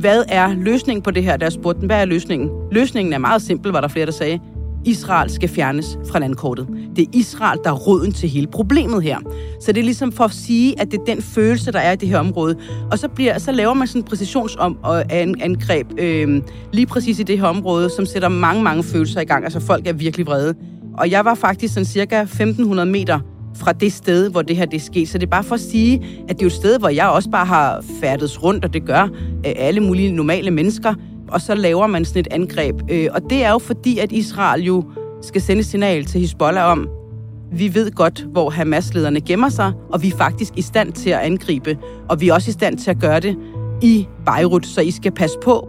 hvad 0.01 0.25
er 0.29 0.55
løsningen 0.55 1.03
på 1.03 1.11
det 1.11 1.23
her? 1.23 1.37
Der 1.37 1.51
spurgte 1.51 1.81
dem, 1.81 1.87
hvad 1.87 2.01
er 2.01 2.05
løsningen? 2.05 2.51
Løsningen 2.73 3.13
er 3.13 3.19
meget 3.19 3.43
simpel, 3.43 3.73
var 3.73 3.81
der 3.81 3.89
flere, 3.89 4.07
der 4.07 4.13
sagde. 4.13 4.41
Israel 4.87 5.31
skal 5.31 5.49
fjernes 5.49 5.99
fra 6.09 6.19
landkortet. 6.19 6.69
Det 6.97 7.03
er 7.03 7.11
Israel, 7.13 7.59
der 7.65 7.71
er 7.71 7.75
roden 7.75 8.13
til 8.13 8.29
hele 8.29 8.47
problemet 8.47 9.03
her. 9.03 9.19
Så 9.61 9.73
det 9.73 9.81
er 9.81 9.85
ligesom 9.85 10.13
for 10.13 10.25
at 10.25 10.33
sige, 10.33 10.81
at 10.81 10.91
det 10.91 11.01
er 11.01 11.05
den 11.05 11.23
følelse, 11.23 11.73
der 11.73 11.79
er 11.79 11.93
i 11.93 11.97
det 11.97 12.09
her 12.09 12.19
område. 12.19 12.57
Og 12.91 12.99
så, 12.99 13.09
bliver, 13.09 13.39
så 13.39 13.53
laver 13.53 13.75
man 13.75 13.87
sådan 13.87 14.03
en 14.03 14.05
præcisionsangreb 14.05 15.87
øh, 15.99 16.43
lige 16.73 16.87
præcis 16.87 17.19
i 17.19 17.23
det 17.23 17.39
her 17.39 17.47
område, 17.47 17.91
som 17.91 18.07
sætter 18.07 18.29
mange, 18.29 18.63
mange 18.63 18.83
følelser 18.83 19.21
i 19.21 19.25
gang. 19.25 19.45
Altså 19.45 19.61
folk 19.61 19.87
er 19.87 19.93
virkelig 19.93 20.27
vrede. 20.27 20.55
Og 20.99 21.11
jeg 21.11 21.25
var 21.25 21.35
faktisk 21.35 21.75
sådan 21.75 21.85
cirka 21.85 22.21
1500 22.21 22.91
meter 22.91 23.21
fra 23.57 23.73
det 23.73 23.93
sted, 23.93 24.31
hvor 24.31 24.43
det 24.43 24.57
her 24.57 24.65
det 24.65 24.83
skete. 24.83 25.07
Så 25.07 25.19
det 25.19 25.27
er 25.27 25.31
bare 25.31 25.45
for 25.45 25.55
at 25.55 25.61
sige, 25.61 26.07
at 26.29 26.37
det 26.37 26.43
er 26.43 26.45
jo 26.45 26.47
et 26.47 26.53
sted, 26.53 26.79
hvor 26.79 26.89
jeg 26.89 27.09
også 27.09 27.31
bare 27.31 27.47
har 27.47 27.85
færdes 28.01 28.43
rundt, 28.43 28.65
og 28.65 28.73
det 28.73 28.85
gør 28.85 29.03
øh, 29.47 29.53
alle 29.57 29.81
mulige 29.81 30.13
normale 30.13 30.51
mennesker 30.51 30.95
og 31.29 31.41
så 31.41 31.55
laver 31.55 31.87
man 31.87 32.05
sådan 32.05 32.21
et 32.21 32.29
angreb. 32.31 32.75
Øh, 32.91 33.09
og 33.13 33.23
det 33.31 33.45
er 33.45 33.51
jo 33.51 33.59
fordi, 33.59 33.99
at 33.99 34.13
Israel 34.13 34.63
jo 34.63 34.85
skal 35.23 35.43
sende 35.43 35.61
et 35.61 35.67
signal 35.67 36.05
til 36.05 36.21
Hezbollah 36.21 36.71
om, 36.71 36.89
vi 37.53 37.75
ved 37.75 37.91
godt, 37.91 38.27
hvor 38.33 38.51
Hamas-lederne 38.51 39.21
gemmer 39.21 39.49
sig, 39.49 39.73
og 39.93 40.03
vi 40.03 40.09
er 40.09 40.17
faktisk 40.17 40.53
i 40.57 40.63
stand 40.63 40.93
til 40.93 41.11
at 41.11 41.19
angribe, 41.19 41.79
og 42.09 42.21
vi 42.21 42.29
er 42.29 42.35
også 42.35 42.49
i 42.49 42.53
stand 42.53 42.79
til 42.79 42.91
at 42.91 43.01
gøre 43.01 43.21
det 43.21 43.37
i 43.83 44.09
Beirut, 44.25 44.67
så 44.67 44.81
I 44.81 44.91
skal 44.91 45.13
passe 45.13 45.39
på. 45.43 45.69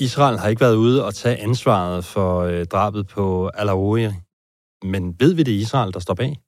Israel 0.00 0.38
har 0.38 0.48
ikke 0.48 0.60
været 0.60 0.74
ude 0.74 1.04
og 1.04 1.14
tage 1.14 1.42
ansvaret 1.42 2.04
for 2.04 2.40
øh, 2.40 2.64
drabet 2.64 3.06
på 3.06 3.50
al 3.54 3.68
men 4.84 5.14
ved 5.18 5.34
vi 5.34 5.42
det 5.42 5.52
Israel, 5.52 5.92
der 5.92 6.00
står 6.00 6.14
bag? 6.14 6.41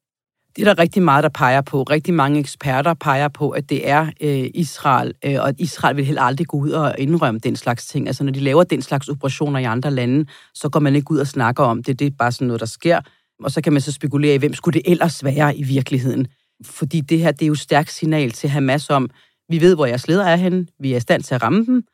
Det 0.57 0.69
er 0.69 0.75
der 0.75 0.83
rigtig 0.83 1.03
meget, 1.03 1.23
der 1.23 1.29
peger 1.29 1.61
på. 1.61 1.83
Rigtig 1.83 2.15
mange 2.15 2.41
eksperter 2.41 2.95
peger 2.95 3.29
på, 3.29 3.51
at 3.51 3.71
det 3.71 3.89
er 3.89 4.07
øh, 4.21 4.51
Israel, 4.55 5.15
øh, 5.25 5.35
og 5.35 5.49
at 5.49 5.55
Israel 5.59 5.97
vil 5.97 6.05
heller 6.05 6.23
aldrig 6.23 6.47
gå 6.47 6.57
ud 6.57 6.71
og 6.71 6.95
indrømme 6.99 7.41
den 7.41 7.57
slags 7.57 7.87
ting. 7.87 8.07
Altså 8.07 8.25
når 8.25 8.33
de 8.33 8.41
laver 8.41 8.65
den 8.65 8.83
slags 8.83 9.09
operationer 9.09 9.61
i 9.61 9.65
andre 9.65 9.91
lande, 9.91 10.27
så 10.55 10.69
går 10.69 10.81
man 10.81 10.95
ikke 10.95 11.11
ud 11.11 11.19
og 11.19 11.27
snakker 11.27 11.65
om 11.65 11.83
det. 11.83 11.99
Det 11.99 12.07
er 12.07 12.11
bare 12.19 12.33
sådan 12.33 12.47
noget, 12.47 12.61
der 12.61 12.67
sker. 12.67 13.01
Og 13.45 13.51
så 13.51 13.61
kan 13.61 13.73
man 13.73 13.83
så 13.83 13.93
spekulere 13.93 14.35
i, 14.35 14.39
hvem 14.39 14.55
skulle 14.55 14.81
det 14.81 14.91
ellers 14.91 15.25
være 15.25 15.57
i 15.57 15.63
virkeligheden? 15.63 16.27
Fordi 16.65 17.01
det 17.01 17.19
her, 17.19 17.33
det 17.33 17.43
er 17.43 17.47
jo 17.47 17.53
et 17.53 17.59
stærkt 17.59 17.93
signal 17.93 18.31
til 18.31 18.51
Hamas 18.51 18.91
om, 18.91 19.11
vi 19.49 19.61
ved, 19.61 19.75
hvor 19.75 19.87
jeres 19.87 20.09
leder 20.09 20.25
er 20.25 20.37
henne, 20.37 20.67
vi 20.79 20.93
er 20.93 20.97
i 20.97 21.01
stand 21.01 21.23
til 21.23 21.35
at 21.35 21.43
ramme 21.43 21.67
dem, 21.67 21.85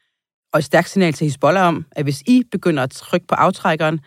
og 0.52 0.59
et 0.59 0.64
stærkt 0.64 0.88
signal 0.88 1.12
til 1.12 1.25
Hezbollah 1.25 1.69
om, 1.69 1.85
at 1.93 2.05
hvis 2.05 2.23
I 2.26 2.43
begynder 2.50 2.83
at 2.83 2.90
trykke 2.90 3.26
på 3.26 3.35
aftrækkeren, 3.35 4.00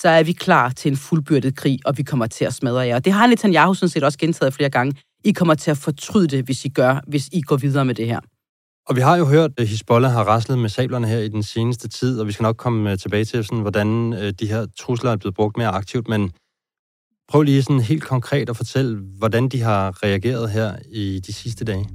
så 0.00 0.08
er 0.08 0.22
vi 0.22 0.32
klar 0.32 0.68
til 0.70 0.90
en 0.90 0.96
fuldbyrdet 0.96 1.56
krig, 1.56 1.78
og 1.84 1.98
vi 1.98 2.02
kommer 2.02 2.26
til 2.26 2.44
at 2.44 2.54
smadre 2.54 2.80
jer. 2.80 2.94
Og 2.94 3.04
det 3.04 3.12
har 3.12 3.26
Netanyahu 3.26 3.74
sådan 3.74 3.88
set 3.88 4.04
også 4.04 4.18
gentaget 4.18 4.54
flere 4.54 4.70
gange. 4.70 4.94
I 5.24 5.32
kommer 5.32 5.54
til 5.54 5.70
at 5.70 5.78
fortryde 5.78 6.28
det, 6.28 6.44
hvis 6.44 6.64
I 6.64 6.68
gør, 6.68 7.00
hvis 7.06 7.28
I 7.32 7.40
går 7.40 7.56
videre 7.56 7.84
med 7.84 7.94
det 7.94 8.06
her. 8.06 8.20
Og 8.88 8.96
vi 8.96 9.00
har 9.00 9.16
jo 9.16 9.24
hørt, 9.24 9.50
at 9.58 9.68
Hezbollah 9.68 10.12
har 10.12 10.24
raslet 10.24 10.58
med 10.58 10.68
sablerne 10.68 11.06
her 11.06 11.18
i 11.18 11.28
den 11.28 11.42
seneste 11.42 11.88
tid, 11.88 12.20
og 12.20 12.26
vi 12.26 12.32
skal 12.32 12.42
nok 12.42 12.56
komme 12.56 12.92
øh, 12.92 12.98
tilbage 12.98 13.24
til, 13.24 13.44
sådan, 13.44 13.60
hvordan 13.60 14.12
øh, 14.12 14.32
de 14.40 14.46
her 14.46 14.66
trusler 14.80 15.10
er 15.10 15.16
blevet 15.16 15.34
brugt 15.34 15.56
mere 15.56 15.68
aktivt, 15.68 16.08
men 16.08 16.32
prøv 17.28 17.42
lige 17.42 17.62
sådan 17.62 17.80
helt 17.80 18.02
konkret 18.02 18.50
at 18.50 18.56
fortælle, 18.56 19.02
hvordan 19.18 19.48
de 19.48 19.62
har 19.62 20.02
reageret 20.02 20.50
her 20.50 20.76
i 20.92 21.20
de 21.26 21.32
sidste 21.32 21.64
dage. 21.64 21.88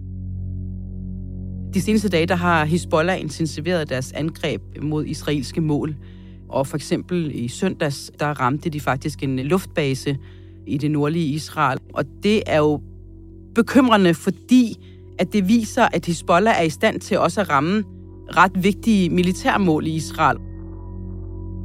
De 1.73 1.81
seneste 1.81 2.09
dage, 2.09 2.25
der 2.25 2.35
har 2.35 2.65
Hezbollah 2.65 3.19
intensiveret 3.19 3.89
deres 3.89 4.11
angreb 4.11 4.61
mod 4.81 5.05
israelske 5.05 5.61
mål. 5.61 5.95
Og 6.51 6.67
for 6.67 6.75
eksempel 6.77 7.31
i 7.33 7.47
søndags, 7.47 8.11
der 8.19 8.27
ramte 8.27 8.69
de 8.69 8.79
faktisk 8.79 9.23
en 9.23 9.39
luftbase 9.39 10.17
i 10.67 10.77
det 10.77 10.91
nordlige 10.91 11.25
Israel. 11.25 11.79
Og 11.93 12.05
det 12.23 12.43
er 12.45 12.57
jo 12.57 12.81
bekymrende, 13.55 14.13
fordi 14.13 14.75
at 15.19 15.33
det 15.33 15.47
viser, 15.47 15.87
at 15.93 16.05
Hezbollah 16.05 16.59
er 16.59 16.63
i 16.63 16.69
stand 16.69 16.99
til 16.99 17.19
også 17.19 17.41
at 17.41 17.49
ramme 17.49 17.83
ret 18.37 18.63
vigtige 18.63 19.09
militærmål 19.09 19.87
i 19.87 19.91
Israel. 19.91 20.37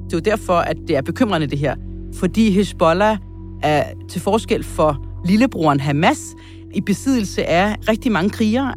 Det 0.05 0.12
er 0.12 0.16
jo 0.16 0.37
derfor, 0.37 0.55
at 0.55 0.76
det 0.88 0.97
er 0.97 1.02
bekymrende 1.02 1.47
det 1.47 1.59
her. 1.59 1.76
Fordi 2.14 2.50
Hezbollah 2.50 3.19
er 3.62 3.85
til 4.09 4.21
forskel 4.21 4.64
for 4.64 5.07
lillebroren 5.25 5.81
Hamas 5.81 6.35
i 6.75 6.81
besiddelse 6.81 7.45
af 7.45 7.76
rigtig 7.88 8.12
mange 8.12 8.31
krigere. 8.31 8.75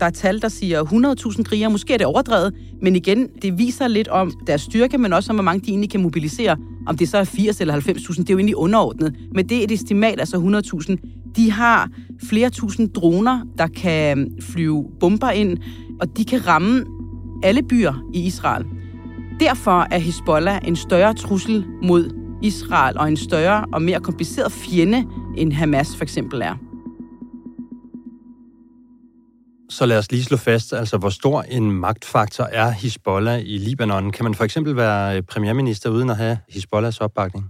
Der 0.00 0.06
er 0.06 0.10
tal, 0.10 0.42
der 0.42 0.48
siger 0.48 0.84
100.000 1.36 1.42
krigere. 1.42 1.70
Måske 1.70 1.94
er 1.94 1.98
det 1.98 2.06
overdrevet, 2.06 2.54
men 2.82 2.96
igen, 2.96 3.28
det 3.42 3.58
viser 3.58 3.88
lidt 3.88 4.08
om 4.08 4.32
deres 4.46 4.60
styrke, 4.60 4.98
men 4.98 5.12
også 5.12 5.32
om, 5.32 5.36
hvor 5.36 5.42
mange 5.42 5.60
de 5.60 5.70
egentlig 5.70 5.90
kan 5.90 6.02
mobilisere. 6.02 6.56
Om 6.86 6.96
det 6.96 7.08
så 7.08 7.18
er 7.18 7.24
80 7.24 7.60
eller 7.60 7.74
90.000, 7.74 7.82
det 7.82 8.18
er 8.18 8.24
jo 8.30 8.38
egentlig 8.38 8.56
underordnet. 8.56 9.16
Men 9.34 9.48
det 9.48 9.58
er 9.58 9.64
et 9.64 9.70
estimat, 9.70 10.20
altså 10.20 10.62
100.000. 10.90 11.32
De 11.36 11.50
har 11.50 11.90
flere 12.22 12.50
tusind 12.50 12.88
droner, 12.88 13.40
der 13.58 13.66
kan 13.66 14.18
mm, 14.18 14.42
flyve 14.42 14.84
bomber 15.00 15.30
ind, 15.30 15.58
og 16.00 16.16
de 16.16 16.24
kan 16.24 16.46
ramme 16.46 16.84
alle 17.42 17.62
byer 17.62 18.04
i 18.14 18.20
Israel. 18.20 18.64
Derfor 19.40 19.86
er 19.90 19.98
Hezbollah 19.98 20.60
en 20.64 20.76
større 20.76 21.14
trussel 21.14 21.64
mod 21.82 22.14
Israel 22.42 22.98
og 22.98 23.08
en 23.08 23.16
større 23.16 23.64
og 23.72 23.82
mere 23.82 24.00
kompliceret 24.00 24.52
fjende, 24.52 25.04
end 25.36 25.52
Hamas 25.52 25.96
for 25.96 26.02
eksempel 26.02 26.42
er. 26.42 26.69
Så 29.70 29.86
lad 29.86 29.98
os 29.98 30.10
lige 30.10 30.24
slå 30.24 30.36
fast, 30.36 30.72
altså 30.72 30.98
hvor 30.98 31.10
stor 31.10 31.42
en 31.42 31.72
magtfaktor 31.72 32.44
er 32.44 32.70
Hezbollah 32.70 33.40
i 33.40 33.58
Libanon? 33.58 34.12
Kan 34.12 34.24
man 34.24 34.34
for 34.34 34.44
eksempel 34.44 34.76
være 34.76 35.16
øh, 35.16 35.22
premierminister 35.22 35.90
uden 35.90 36.10
at 36.10 36.16
have 36.16 36.38
Hezbollahs 36.48 37.00
opbakning? 37.00 37.44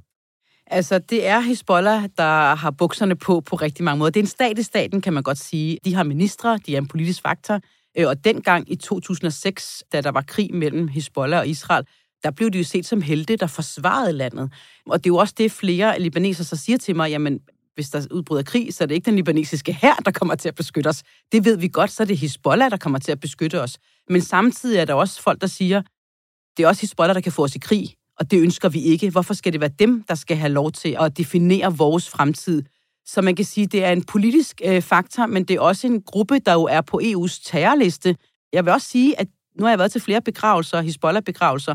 Altså, 0.67 0.99
det 0.99 1.27
er 1.27 1.41
Hezbollah, 1.41 2.03
der 2.19 2.55
har 2.55 2.71
bukserne 2.71 3.17
på 3.17 3.41
på 3.41 3.57
rigtig 3.57 3.85
mange 3.85 3.99
måder. 3.99 4.11
Det 4.11 4.21
er 4.21 4.25
en 4.25 4.29
stat 4.29 4.59
i 4.59 4.63
staten, 4.63 5.01
kan 5.01 5.13
man 5.13 5.23
godt 5.23 5.39
sige. 5.39 5.79
De 5.85 5.95
har 5.95 6.03
ministre, 6.03 6.59
de 6.67 6.75
er 6.75 6.79
en 6.79 6.89
politisk 6.89 7.23
faktor. 7.23 7.61
Øh, 7.99 8.09
og 8.09 8.25
dengang 8.25 8.73
i 8.73 8.77
2006, 8.77 9.85
da 9.93 10.01
der 10.01 10.11
var 10.11 10.23
krig 10.23 10.55
mellem 10.55 10.89
Hezbollah 10.89 11.41
og 11.41 11.49
Israel, 11.49 11.85
der 12.23 12.31
blev 12.31 12.51
de 12.51 12.59
jo 12.59 12.65
set 12.65 12.87
som 12.87 13.03
helte, 13.03 13.37
der 13.37 13.47
forsvarede 13.47 14.13
landet. 14.13 14.53
Og 14.87 14.99
det 14.99 15.11
er 15.11 15.15
jo 15.15 15.17
også 15.17 15.35
det, 15.39 15.53
flere 15.53 16.01
libaneser 16.01 16.45
så 16.45 16.57
siger 16.57 16.79
til 16.79 16.97
mig, 16.97 17.11
jamen, 17.11 17.41
hvis 17.75 17.91
der 17.91 18.07
udbryder 18.11 18.43
krig, 18.43 18.75
så 18.75 18.85
er 18.85 18.87
det 18.87 18.95
ikke 18.95 19.07
den 19.07 19.17
libanesiske 19.17 19.73
hær, 19.73 19.95
der 20.05 20.11
kommer 20.11 20.35
til 20.35 20.49
at 20.49 20.55
beskytte 20.55 20.89
os. 20.89 21.03
Det 21.33 21.45
ved 21.45 21.57
vi 21.57 21.69
godt, 21.69 21.91
så 21.91 22.03
er 22.03 22.07
det 22.07 22.19
Hezbollah, 22.19 22.71
der 22.71 22.77
kommer 22.77 22.99
til 22.99 23.13
at 23.13 23.21
beskytte 23.21 23.61
os. 23.61 23.79
Men 24.09 24.21
samtidig 24.21 24.79
er 24.79 24.85
der 24.85 24.95
også 24.95 25.23
folk, 25.23 25.41
der 25.41 25.47
siger, 25.47 25.83
det 26.57 26.63
er 26.63 26.69
også 26.69 26.81
Hezbollah, 26.81 27.15
der 27.15 27.21
kan 27.21 27.33
få 27.33 27.45
os 27.45 27.57
i 27.57 27.59
krig, 27.59 27.95
og 28.19 28.31
det 28.31 28.43
ønsker 28.43 28.69
vi 28.69 28.81
ikke. 28.83 29.11
Hvorfor 29.11 29.35
skal 29.35 29.53
det 29.53 29.61
være 29.61 29.71
dem, 29.79 30.03
der 30.03 30.15
skal 30.15 30.37
have 30.37 30.53
lov 30.53 30.73
til 30.73 30.97
at 31.01 31.17
definere 31.17 31.77
vores 31.77 32.09
fremtid? 32.09 32.63
Så 33.07 33.23
man 33.23 33.37
kan 33.37 33.45
sige, 33.45 33.67
det 33.67 33.85
er 33.85 33.93
en 33.93 34.05
politisk 34.05 34.61
øh, 34.65 34.83
faktor, 34.83 35.27
men 35.27 35.45
det 35.45 35.57
er 35.57 35.61
også 35.61 35.87
en 35.87 36.03
gruppe, 36.03 36.39
der 36.39 36.53
jo 36.53 36.63
er 36.65 36.81
på 36.81 37.01
EU's 37.05 37.43
terrorliste. 37.45 38.17
Jeg 38.53 38.65
vil 38.65 38.73
også 38.73 38.89
sige, 38.89 39.21
at 39.21 39.27
nu 39.59 39.65
har 39.65 39.71
jeg 39.71 39.79
været 39.79 39.93
til 39.93 40.01
flere 40.01 40.23
begravelser, 40.23 40.81
Hezbollah-begravelser. 40.81 41.75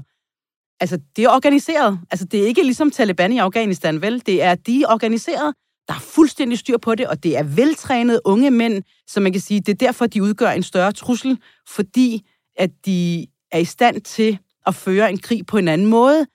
Altså, 0.79 0.99
det 1.15 1.23
er 1.23 1.29
organiseret. 1.29 1.99
Altså, 2.11 2.25
det 2.25 2.43
er 2.43 2.47
ikke 2.47 2.63
ligesom 2.63 2.91
Taliban 2.91 3.31
i 3.31 3.37
Afghanistan, 3.37 4.01
vel? 4.01 4.25
Det 4.25 4.43
er 4.43 4.55
de 4.55 4.83
er 4.83 4.87
organiseret, 4.87 5.53
der 5.87 5.93
er 5.93 5.99
fuldstændig 5.99 6.59
styr 6.59 6.77
på 6.77 6.95
det, 6.95 7.07
og 7.07 7.23
det 7.23 7.37
er 7.37 7.43
veltrænede 7.43 8.21
unge 8.25 8.51
mænd, 8.51 8.83
så 9.07 9.19
man 9.19 9.31
kan 9.31 9.41
sige, 9.41 9.59
det 9.59 9.69
er 9.69 9.87
derfor, 9.87 10.07
de 10.07 10.23
udgør 10.23 10.49
en 10.49 10.63
større 10.63 10.91
trussel, 10.91 11.37
fordi 11.67 12.21
at 12.57 12.69
de 12.85 13.27
er 13.51 13.59
i 13.59 13.65
stand 13.65 14.01
til 14.01 14.39
at 14.65 14.75
føre 14.75 15.09
en 15.09 15.17
krig 15.17 15.45
på 15.45 15.57
en 15.57 15.67
anden 15.67 15.87
måde. 15.87 16.25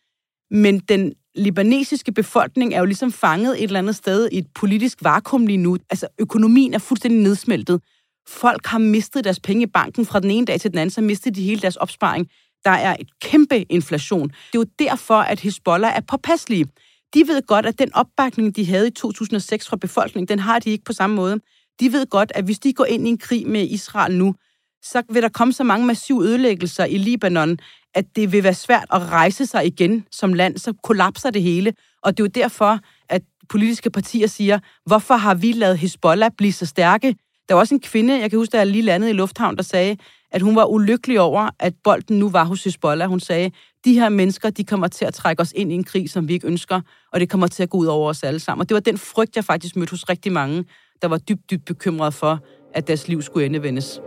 Men 0.50 0.78
den 0.78 1.12
libanesiske 1.35 2.12
befolkning 2.12 2.75
er 2.75 2.78
jo 2.78 2.85
ligesom 2.85 3.12
fanget 3.12 3.59
et 3.59 3.62
eller 3.62 3.78
andet 3.78 3.97
sted 3.97 4.28
i 4.33 4.38
et 4.38 4.47
politisk 4.54 4.99
vakuum 5.02 5.47
lige 5.47 5.57
nu. 5.57 5.76
Altså, 5.90 6.07
økonomien 6.19 6.75
er 6.75 6.78
fuldstændig 6.78 7.21
nedsmeltet. 7.21 7.83
Folk 8.28 8.66
har 8.66 8.78
mistet 8.78 9.25
deres 9.25 9.40
penge 9.40 9.62
i 9.62 9.66
banken 9.66 10.07
fra 10.07 10.21
den 10.21 10.30
ene 10.30 10.47
dag 10.47 10.61
til 10.61 10.71
den 10.71 10.78
anden, 10.78 10.90
så 10.90 11.00
mistede 11.00 11.35
de 11.35 11.42
hele 11.42 11.61
deres 11.61 11.76
opsparing. 11.76 12.30
Der 12.64 12.71
er 12.71 12.97
et 13.00 13.09
kæmpe 13.21 13.62
inflation. 13.62 14.28
Det 14.28 14.54
er 14.54 14.59
jo 14.59 14.66
derfor, 14.78 15.14
at 15.14 15.40
Hezbollah 15.40 15.97
er 15.97 16.00
påpasselige 16.00 16.66
de 17.14 17.28
ved 17.28 17.42
godt, 17.46 17.66
at 17.66 17.78
den 17.78 17.94
opbakning, 17.94 18.56
de 18.56 18.66
havde 18.66 18.88
i 18.88 18.90
2006 18.90 19.68
fra 19.68 19.76
befolkningen, 19.76 20.28
den 20.28 20.38
har 20.38 20.58
de 20.58 20.70
ikke 20.70 20.84
på 20.84 20.92
samme 20.92 21.16
måde. 21.16 21.40
De 21.80 21.92
ved 21.92 22.06
godt, 22.06 22.32
at 22.34 22.44
hvis 22.44 22.58
de 22.58 22.72
går 22.72 22.84
ind 22.84 23.06
i 23.06 23.10
en 23.10 23.18
krig 23.18 23.48
med 23.48 23.68
Israel 23.68 24.16
nu, 24.16 24.34
så 24.82 25.02
vil 25.12 25.22
der 25.22 25.28
komme 25.28 25.52
så 25.52 25.64
mange 25.64 25.86
massive 25.86 26.22
ødelæggelser 26.22 26.84
i 26.84 26.98
Libanon, 26.98 27.58
at 27.94 28.16
det 28.16 28.32
vil 28.32 28.42
være 28.42 28.54
svært 28.54 28.86
at 28.92 29.02
rejse 29.02 29.46
sig 29.46 29.66
igen 29.66 30.06
som 30.10 30.32
land, 30.32 30.58
så 30.58 30.72
kollapser 30.82 31.30
det 31.30 31.42
hele. 31.42 31.74
Og 32.02 32.16
det 32.16 32.22
er 32.22 32.24
jo 32.24 32.42
derfor, 32.42 32.78
at 33.08 33.22
politiske 33.48 33.90
partier 33.90 34.26
siger, 34.26 34.58
hvorfor 34.86 35.14
har 35.14 35.34
vi 35.34 35.52
lavet 35.52 35.78
Hezbollah 35.78 36.30
blive 36.38 36.52
så 36.52 36.66
stærke? 36.66 37.16
Der 37.48 37.54
var 37.54 37.60
også 37.60 37.74
en 37.74 37.80
kvinde, 37.80 38.20
jeg 38.20 38.30
kan 38.30 38.38
huske, 38.38 38.52
der 38.52 38.64
lige 38.64 38.82
landede 38.82 39.10
i 39.10 39.14
lufthavn, 39.14 39.56
der 39.56 39.62
sagde, 39.62 39.96
at 40.30 40.42
hun 40.42 40.56
var 40.56 40.64
ulykkelig 40.64 41.20
over, 41.20 41.50
at 41.58 41.74
bolden 41.84 42.18
nu 42.18 42.30
var 42.30 42.44
hos 42.44 42.64
Hezbollah. 42.64 43.08
Hun 43.08 43.20
sagde, 43.20 43.50
de 43.85 43.93
her 43.93 44.09
mennesker, 44.09 44.50
de 44.50 44.63
kommer 44.63 44.88
til 44.88 45.05
at 45.05 45.13
trække 45.13 45.41
os 45.41 45.53
ind 45.55 45.71
i 45.71 45.75
en 45.75 45.83
krig, 45.83 46.09
som 46.09 46.27
vi 46.27 46.33
ikke 46.33 46.47
ønsker, 46.47 46.81
og 47.13 47.19
det 47.19 47.29
kommer 47.29 47.47
til 47.47 47.63
at 47.63 47.69
gå 47.69 47.77
ud 47.77 47.85
over 47.85 48.09
os 48.09 48.24
alle 48.24 48.39
sammen. 48.39 48.62
Og 48.62 48.69
det 48.69 48.75
var 48.75 48.81
den 48.81 48.97
frygt, 48.97 49.35
jeg 49.35 49.45
faktisk 49.45 49.75
mødte 49.75 49.91
hos 49.91 50.09
rigtig 50.09 50.31
mange, 50.31 50.65
der 51.01 51.07
var 51.07 51.17
dybt, 51.17 51.51
dybt 51.51 51.65
bekymrede 51.65 52.12
for, 52.12 52.39
at 52.74 52.88
deres 52.88 53.07
liv 53.07 53.21
skulle 53.21 53.45
endevendes. 53.45 54.01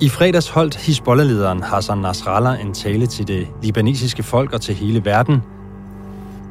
I 0.00 0.08
fredags 0.08 0.48
holdt 0.48 0.76
Hezbollah-lederen 0.76 1.62
Hassan 1.62 1.98
Nasrallah 1.98 2.60
en 2.60 2.74
tale 2.74 3.06
til 3.06 3.28
det 3.28 3.48
libanesiske 3.62 4.22
folk 4.22 4.52
og 4.52 4.60
til 4.60 4.74
hele 4.74 5.04
verden. 5.04 5.42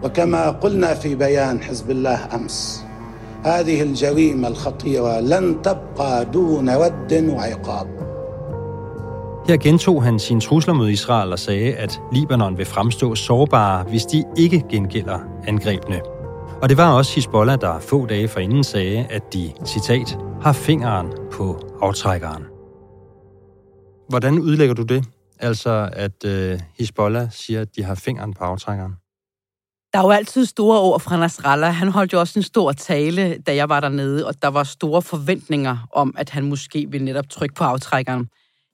وكما 0.03 0.49
قلنا 0.49 0.93
في 0.93 1.15
بيان 1.15 1.61
حزب 1.61 1.91
الله 1.91 2.35
أمس 2.35 2.83
هذه 3.43 3.81
الجريمة 3.81 4.47
الخطيرة 4.47 5.19
لن 5.19 5.61
تبقى 5.61 6.25
دون 6.25 6.75
ود 6.75 7.13
وعقاب 7.29 8.10
her 9.48 9.56
gentog 9.56 10.02
han 10.02 10.18
sine 10.18 10.40
trusler 10.40 10.74
mod 10.74 10.90
Israel 10.90 11.32
og 11.32 11.38
sagde, 11.38 11.74
at 11.74 12.00
Libanon 12.12 12.58
vil 12.58 12.66
fremstå 12.66 13.14
sårbare, 13.14 13.84
hvis 13.84 14.04
de 14.04 14.24
ikke 14.36 14.62
gengælder 14.70 15.18
angrebene. 15.46 16.00
Og 16.62 16.68
det 16.68 16.76
var 16.76 16.92
også 16.92 17.14
Hezbollah, 17.14 17.60
der 17.60 17.80
få 17.80 18.06
dage 18.06 18.28
forinden 18.28 18.64
sagde, 18.64 19.06
at 19.10 19.32
de, 19.32 19.52
citat, 19.66 20.18
har 20.42 20.52
fingeren 20.52 21.12
på 21.32 21.60
aftrækkeren. 21.82 22.44
Hvordan 24.08 24.38
udlægger 24.38 24.74
du 24.74 24.82
det? 24.82 25.04
Altså, 25.40 25.90
at 25.92 26.24
øh, 26.24 26.60
Hezbollah 26.78 27.28
siger, 27.30 27.60
at 27.60 27.76
de 27.76 27.82
har 27.82 27.94
fingeren 27.94 28.34
på 28.34 28.44
aftrækkeren? 28.44 28.92
Der 29.92 29.98
er 29.98 30.02
jo 30.02 30.10
altid 30.10 30.46
store 30.46 30.80
ord 30.80 31.00
fra 31.00 31.16
Nasrallah. 31.16 31.74
Han 31.74 31.88
holdt 31.88 32.12
jo 32.12 32.20
også 32.20 32.38
en 32.38 32.42
stor 32.42 32.72
tale, 32.72 33.38
da 33.38 33.54
jeg 33.54 33.68
var 33.68 33.80
dernede, 33.80 34.26
og 34.26 34.42
der 34.42 34.48
var 34.48 34.64
store 34.64 35.02
forventninger 35.02 35.88
om, 35.92 36.14
at 36.18 36.30
han 36.30 36.44
måske 36.44 36.86
ville 36.90 37.04
netop 37.04 37.28
trykke 37.28 37.54
på 37.54 37.64
aftrækkeren. 37.64 38.28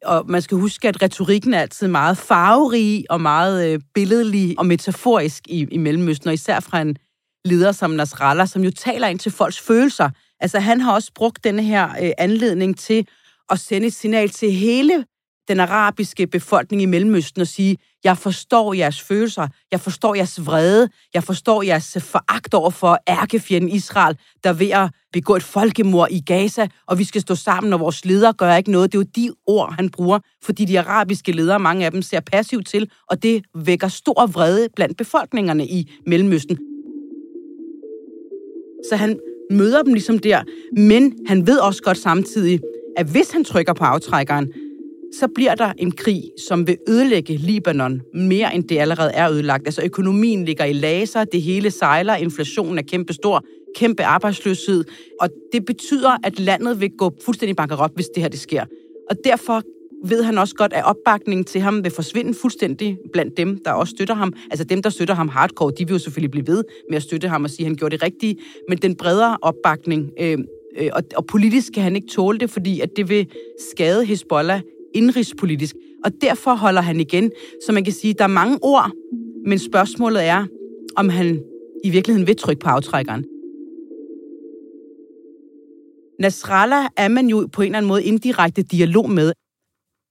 Og 0.04 0.30
man 0.30 0.42
skal 0.42 0.58
huske, 0.58 0.88
at 0.88 1.02
retorikken 1.02 1.54
er 1.54 1.60
altid 1.60 1.88
meget 1.88 2.18
farverig 2.18 3.04
og 3.10 3.20
meget 3.20 3.72
øh, 3.72 3.80
billedlig 3.94 4.54
og 4.58 4.66
metaforisk 4.66 5.48
i, 5.48 5.66
i 5.70 5.76
Mellemøsten, 5.76 6.28
og 6.28 6.34
især 6.34 6.60
fra 6.60 6.80
en 6.80 6.96
leder 7.44 7.72
som 7.72 7.90
Nasrallah, 7.90 8.48
som 8.48 8.64
jo 8.64 8.70
taler 8.70 9.08
ind 9.08 9.18
til 9.18 9.32
folks 9.32 9.60
følelser. 9.60 10.10
Altså 10.40 10.58
han 10.58 10.80
har 10.80 10.92
også 10.92 11.12
brugt 11.14 11.44
denne 11.44 11.62
her 11.62 11.88
øh, 12.02 12.10
anledning 12.18 12.78
til 12.78 13.06
at 13.50 13.58
sende 13.58 13.86
et 13.86 13.94
signal 13.94 14.28
til 14.28 14.52
hele 14.52 15.04
den 15.48 15.60
arabiske 15.60 16.26
befolkning 16.26 16.82
i 16.82 16.86
Mellemøsten 16.86 17.40
og 17.40 17.46
sige, 17.46 17.76
jeg 18.04 18.18
forstår 18.18 18.74
jeres 18.74 19.00
følelser, 19.00 19.48
jeg 19.72 19.80
forstår 19.80 20.14
jeres 20.14 20.46
vrede, 20.46 20.88
jeg 21.14 21.24
forstår 21.24 21.62
jeres 21.62 21.96
foragt 22.00 22.54
over 22.54 22.70
for 22.70 22.98
ærkefjenden 23.08 23.70
Israel, 23.70 24.16
der 24.44 24.50
er 24.50 24.54
ved 24.54 24.70
at 24.70 24.90
begå 25.12 25.36
et 25.36 25.42
folkemord 25.42 26.08
i 26.10 26.20
Gaza, 26.20 26.68
og 26.86 26.98
vi 26.98 27.04
skal 27.04 27.20
stå 27.20 27.34
sammen, 27.34 27.72
og 27.72 27.80
vores 27.80 28.04
ledere 28.04 28.32
gør 28.32 28.56
ikke 28.56 28.70
noget. 28.70 28.92
Det 28.92 28.98
er 28.98 29.02
jo 29.02 29.10
de 29.16 29.34
ord, 29.46 29.74
han 29.74 29.90
bruger, 29.90 30.18
fordi 30.42 30.64
de 30.64 30.80
arabiske 30.80 31.32
ledere, 31.32 31.58
mange 31.58 31.84
af 31.84 31.90
dem, 31.90 32.02
ser 32.02 32.20
passivt 32.20 32.66
til, 32.66 32.90
og 33.08 33.22
det 33.22 33.44
vækker 33.54 33.88
stor 33.88 34.26
vrede 34.26 34.68
blandt 34.76 34.96
befolkningerne 34.96 35.66
i 35.66 35.90
Mellemøsten. 36.06 36.58
Så 38.90 38.96
han 38.96 39.18
møder 39.50 39.82
dem 39.82 39.92
ligesom 39.92 40.18
der, 40.18 40.42
men 40.76 41.18
han 41.26 41.46
ved 41.46 41.58
også 41.58 41.82
godt 41.82 41.98
samtidig, 41.98 42.60
at 42.96 43.06
hvis 43.06 43.30
han 43.30 43.44
trykker 43.44 43.72
på 43.72 43.84
aftrækkeren, 43.84 44.52
så 45.12 45.28
bliver 45.34 45.54
der 45.54 45.72
en 45.78 45.92
krig, 45.92 46.22
som 46.48 46.66
vil 46.66 46.76
ødelægge 46.88 47.36
Libanon 47.36 48.00
mere, 48.14 48.54
end 48.54 48.64
det 48.64 48.78
allerede 48.78 49.10
er 49.12 49.30
ødelagt. 49.30 49.66
Altså 49.66 49.82
økonomien 49.84 50.44
ligger 50.44 50.64
i 50.64 50.72
laser, 50.72 51.24
det 51.24 51.42
hele 51.42 51.70
sejler, 51.70 52.14
inflationen 52.14 52.78
er 52.78 52.82
kæmpestor, 52.82 53.44
kæmpe 53.76 54.04
arbejdsløshed, 54.04 54.84
og 55.20 55.28
det 55.52 55.64
betyder, 55.64 56.16
at 56.24 56.40
landet 56.40 56.80
vil 56.80 56.90
gå 56.90 57.12
fuldstændig 57.24 57.56
bankerot, 57.56 57.90
hvis 57.94 58.06
det 58.14 58.22
her 58.22 58.30
det 58.30 58.40
sker. 58.40 58.64
Og 59.10 59.16
derfor 59.24 59.62
ved 60.04 60.22
han 60.22 60.38
også 60.38 60.54
godt, 60.54 60.72
at 60.72 60.84
opbakningen 60.84 61.44
til 61.44 61.60
ham 61.60 61.84
vil 61.84 61.90
forsvinde 61.90 62.34
fuldstændig 62.34 62.98
blandt 63.12 63.36
dem, 63.36 63.58
der 63.64 63.72
også 63.72 63.90
støtter 63.90 64.14
ham. 64.14 64.32
Altså 64.50 64.64
dem, 64.64 64.82
der 64.82 64.90
støtter 64.90 65.14
ham 65.14 65.28
hardcore, 65.28 65.72
de 65.78 65.86
vil 65.86 65.92
jo 65.92 65.98
selvfølgelig 65.98 66.30
blive 66.30 66.46
ved 66.46 66.64
med 66.88 66.96
at 66.96 67.02
støtte 67.02 67.28
ham 67.28 67.44
og 67.44 67.50
sige, 67.50 67.60
at 67.60 67.66
han 67.66 67.76
gjorde 67.76 67.96
det 67.96 68.02
rigtige. 68.02 68.36
Men 68.68 68.78
den 68.78 68.94
bredere 68.94 69.38
opbakning, 69.42 70.10
øh, 70.20 70.38
øh, 70.78 70.90
og, 70.92 71.02
og 71.16 71.26
politisk 71.26 71.72
kan 71.72 71.82
han 71.82 71.96
ikke 71.96 72.08
tåle 72.08 72.38
det, 72.38 72.50
fordi 72.50 72.80
at 72.80 72.90
det 72.96 73.08
vil 73.08 73.26
skade 73.72 74.04
Hezbollah 74.04 74.60
indrigspolitisk. 74.94 75.76
Og 76.04 76.12
derfor 76.20 76.54
holder 76.54 76.80
han 76.80 77.00
igen. 77.00 77.30
Så 77.66 77.72
man 77.72 77.84
kan 77.84 77.92
sige, 77.92 78.10
at 78.10 78.18
der 78.18 78.24
er 78.24 78.28
mange 78.28 78.58
ord, 78.62 78.90
men 79.46 79.58
spørgsmålet 79.58 80.24
er, 80.24 80.46
om 80.96 81.08
han 81.08 81.42
i 81.84 81.90
virkeligheden 81.90 82.26
vil 82.26 82.36
trykke 82.36 82.60
på 82.60 82.68
aftrækkeren. 82.68 83.24
Nasrallah 86.20 86.86
er 86.96 87.08
man 87.08 87.26
jo 87.26 87.48
på 87.52 87.62
en 87.62 87.66
eller 87.66 87.78
anden 87.78 87.88
måde 87.88 88.04
indirekte 88.04 88.62
dialog 88.62 89.10
med. 89.10 89.32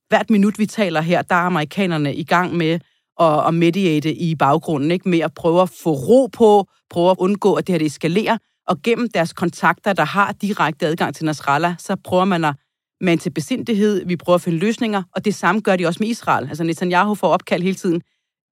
Hvert 0.10 0.30
minut, 0.30 0.60
vi 0.60 0.66
taler 0.66 1.02
her, 1.02 1.22
der 1.22 1.36
er 1.36 1.40
amerikanerne 1.40 2.16
i 2.16 2.24
gang 2.24 2.56
med 2.56 2.80
at, 3.20 3.48
at 3.48 3.54
mediate 3.54 4.14
i 4.14 4.36
baggrunden, 4.36 4.92
ikke? 4.92 5.10
med 5.10 5.20
at 5.20 5.34
prøve 5.34 5.62
at 5.62 5.70
få 5.70 5.92
ro 5.92 6.28
på, 6.28 6.68
prøve 6.90 7.12
at 7.12 7.18
undgå, 7.20 7.54
at 7.54 7.68
det 7.68 7.74
her 7.74 7.80
det 7.80 7.86
eskalerer, 7.86 8.38
og 8.68 8.82
gennem 8.82 9.10
deres 9.10 9.34
kontakter, 9.34 9.94
der 9.94 10.06
har 10.06 10.32
direkte 10.32 10.88
adgang 10.88 11.16
til 11.16 11.26
Nasrallah, 11.26 11.74
så 11.80 11.96
prøver 12.04 12.26
man 12.26 12.46
at 12.46 12.56
man 13.02 13.18
til 13.18 13.30
besindighed, 13.30 14.06
vi 14.06 14.16
prøver 14.16 14.36
at 14.36 14.42
finde 14.42 14.58
løsninger, 14.58 15.04
og 15.16 15.26
det 15.26 15.36
samme 15.36 15.62
gør 15.62 15.76
de 15.76 15.86
også 15.86 15.98
med 16.00 16.08
Israel. 16.08 16.48
Altså 16.48 16.64
Netanyahu 16.64 17.16
får 17.16 17.28
opkald 17.28 17.64
hele 17.64 17.76
tiden. 17.76 18.02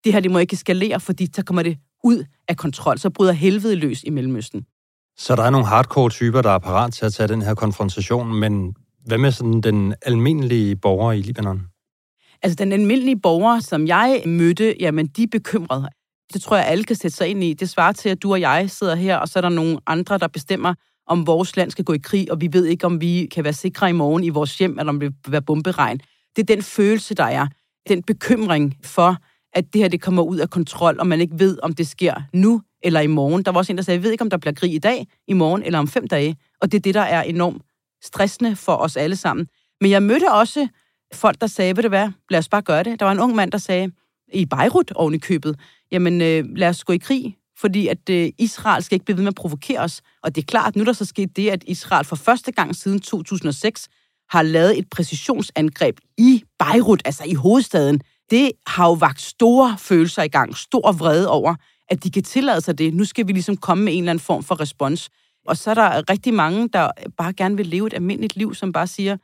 Det 0.03 0.13
her, 0.13 0.19
det 0.19 0.31
må 0.31 0.39
ikke 0.39 0.53
eskalere, 0.53 0.99
fordi 0.99 1.29
så 1.35 1.43
kommer 1.43 1.63
det 1.63 1.77
ud 2.03 2.23
af 2.47 2.57
kontrol. 2.57 2.97
Så 2.97 3.09
bryder 3.09 3.33
helvede 3.33 3.75
løs 3.75 4.03
i 4.03 4.09
Mellemøsten. 4.09 4.65
Så 5.17 5.35
der 5.35 5.43
er 5.43 5.49
nogle 5.49 5.67
hardcore 5.67 6.09
typer, 6.09 6.41
der 6.41 6.51
er 6.51 6.59
parat 6.59 6.93
til 6.93 7.05
at 7.05 7.13
tage 7.13 7.27
den 7.27 7.41
her 7.41 7.53
konfrontation, 7.53 8.39
men 8.39 8.75
hvad 9.05 9.17
med 9.17 9.31
sådan 9.31 9.61
den 9.61 9.93
almindelige 10.01 10.75
borger 10.75 11.11
i 11.11 11.21
Libanon? 11.21 11.61
Altså 12.41 12.55
den 12.55 12.71
almindelige 12.71 13.19
borger, 13.19 13.59
som 13.59 13.87
jeg 13.87 14.21
mødte, 14.25 14.75
jamen 14.79 15.07
de 15.07 15.23
er 15.23 15.27
bekymrede. 15.31 15.89
Det 16.33 16.41
tror 16.41 16.55
jeg, 16.55 16.65
alle 16.65 16.83
kan 16.83 16.95
sætte 16.95 17.17
sig 17.17 17.27
ind 17.27 17.43
i. 17.43 17.53
Det 17.53 17.69
svarer 17.69 17.91
til, 17.91 18.09
at 18.09 18.23
du 18.23 18.31
og 18.31 18.41
jeg 18.41 18.69
sidder 18.69 18.95
her, 18.95 19.17
og 19.17 19.27
så 19.27 19.39
er 19.39 19.41
der 19.41 19.49
nogle 19.49 19.79
andre, 19.87 20.17
der 20.17 20.27
bestemmer, 20.27 20.73
om 21.07 21.27
vores 21.27 21.57
land 21.57 21.71
skal 21.71 21.85
gå 21.85 21.93
i 21.93 21.97
krig, 21.97 22.31
og 22.31 22.41
vi 22.41 22.49
ved 22.53 22.65
ikke, 22.65 22.85
om 22.85 23.01
vi 23.01 23.27
kan 23.31 23.43
være 23.43 23.53
sikre 23.53 23.89
i 23.89 23.93
morgen 23.93 24.23
i 24.23 24.29
vores 24.29 24.57
hjem, 24.57 24.79
eller 24.79 24.93
om 24.93 24.99
det 24.99 25.13
vil 25.25 25.31
være 25.31 25.41
bomberegn. 25.41 25.99
Det 26.35 26.41
er 26.41 26.55
den 26.55 26.63
følelse, 26.63 27.15
der 27.15 27.23
er. 27.23 27.47
Den 27.89 28.03
bekymring 28.03 28.77
for, 28.83 29.17
at 29.53 29.73
det 29.73 29.81
her 29.81 29.87
det 29.87 30.01
kommer 30.01 30.23
ud 30.23 30.37
af 30.37 30.49
kontrol, 30.49 30.99
og 30.99 31.07
man 31.07 31.21
ikke 31.21 31.39
ved, 31.39 31.57
om 31.63 31.73
det 31.73 31.87
sker 31.87 32.21
nu 32.33 32.61
eller 32.83 32.99
i 32.99 33.07
morgen. 33.07 33.43
Der 33.43 33.51
var 33.51 33.57
også 33.57 33.73
en, 33.73 33.77
der 33.77 33.83
sagde, 33.83 33.97
jeg 33.97 34.03
ved 34.03 34.11
ikke, 34.11 34.21
om 34.21 34.29
der 34.29 34.37
bliver 34.37 34.53
krig 34.53 34.73
i 34.73 34.79
dag, 34.79 35.07
i 35.27 35.33
morgen 35.33 35.63
eller 35.63 35.79
om 35.79 35.87
fem 35.87 36.07
dage. 36.07 36.35
Og 36.61 36.71
det 36.71 36.77
er 36.77 36.81
det, 36.81 36.93
der 36.93 37.01
er 37.01 37.21
enormt 37.21 37.61
stressende 38.03 38.55
for 38.55 38.75
os 38.75 38.97
alle 38.97 39.15
sammen. 39.15 39.47
Men 39.81 39.91
jeg 39.91 40.03
mødte 40.03 40.31
også 40.31 40.67
folk, 41.13 41.41
der 41.41 41.47
sagde, 41.47 41.75
ved 41.75 41.83
du 41.83 41.89
hvad, 41.89 42.09
lad 42.29 42.39
os 42.39 42.49
bare 42.49 42.61
gøre 42.61 42.83
det. 42.83 42.99
Der 42.99 43.05
var 43.05 43.11
en 43.11 43.19
ung 43.19 43.35
mand, 43.35 43.51
der 43.51 43.57
sagde, 43.57 43.91
i 44.33 44.45
Beirut 44.45 44.91
oven 44.91 45.13
i 45.13 45.17
købet, 45.17 45.59
jamen 45.91 46.21
øh, 46.21 46.45
lad 46.55 46.69
os 46.69 46.83
gå 46.83 46.93
i 46.93 46.97
krig, 46.97 47.37
fordi 47.57 47.87
at 47.87 48.09
øh, 48.09 48.29
Israel 48.37 48.83
skal 48.83 48.95
ikke 48.95 49.05
blive 49.05 49.17
ved 49.17 49.23
med 49.23 49.31
at 49.31 49.35
provokere 49.35 49.79
os. 49.79 50.01
Og 50.23 50.35
det 50.35 50.41
er 50.41 50.45
klart, 50.45 50.75
nu 50.75 50.81
er 50.81 50.85
der 50.85 50.93
så 50.93 51.05
sket 51.05 51.35
det, 51.35 51.49
at 51.49 51.63
Israel 51.67 52.05
for 52.05 52.15
første 52.15 52.51
gang 52.51 52.75
siden 52.75 52.99
2006 52.99 53.87
har 54.29 54.41
lavet 54.41 54.79
et 54.79 54.89
præcisionsangreb 54.89 55.99
i 56.17 56.43
Beirut, 56.59 57.01
altså 57.05 57.23
i 57.27 57.33
hovedstaden. 57.33 58.01
Det 58.29 58.51
har 58.67 58.87
jo 58.87 58.93
vagt 58.93 59.21
store 59.21 59.77
følelser 59.79 60.23
i 60.23 60.27
gang, 60.27 60.57
stor 60.57 60.91
vrede 60.91 61.29
over, 61.29 61.55
at 61.89 62.03
de 62.03 62.11
kan 62.11 62.23
tillade 62.23 62.61
sig 62.61 62.77
det. 62.77 62.93
Nu 62.93 63.05
skal 63.05 63.27
vi 63.27 63.31
ligesom 63.31 63.57
komme 63.57 63.83
med 63.83 63.93
en 63.93 63.99
eller 63.99 64.11
anden 64.11 64.23
form 64.23 64.43
for 64.43 64.59
respons. 64.59 65.09
Og 65.47 65.57
så 65.57 65.69
er 65.69 65.73
der 65.73 66.09
rigtig 66.09 66.33
mange, 66.33 66.69
der 66.69 66.91
bare 67.17 67.33
gerne 67.33 67.57
vil 67.57 67.67
leve 67.67 67.87
et 67.87 67.93
almindeligt 67.93 68.35
liv, 68.35 68.53
som 68.53 68.71
bare 68.71 68.87
siger, 68.87 69.17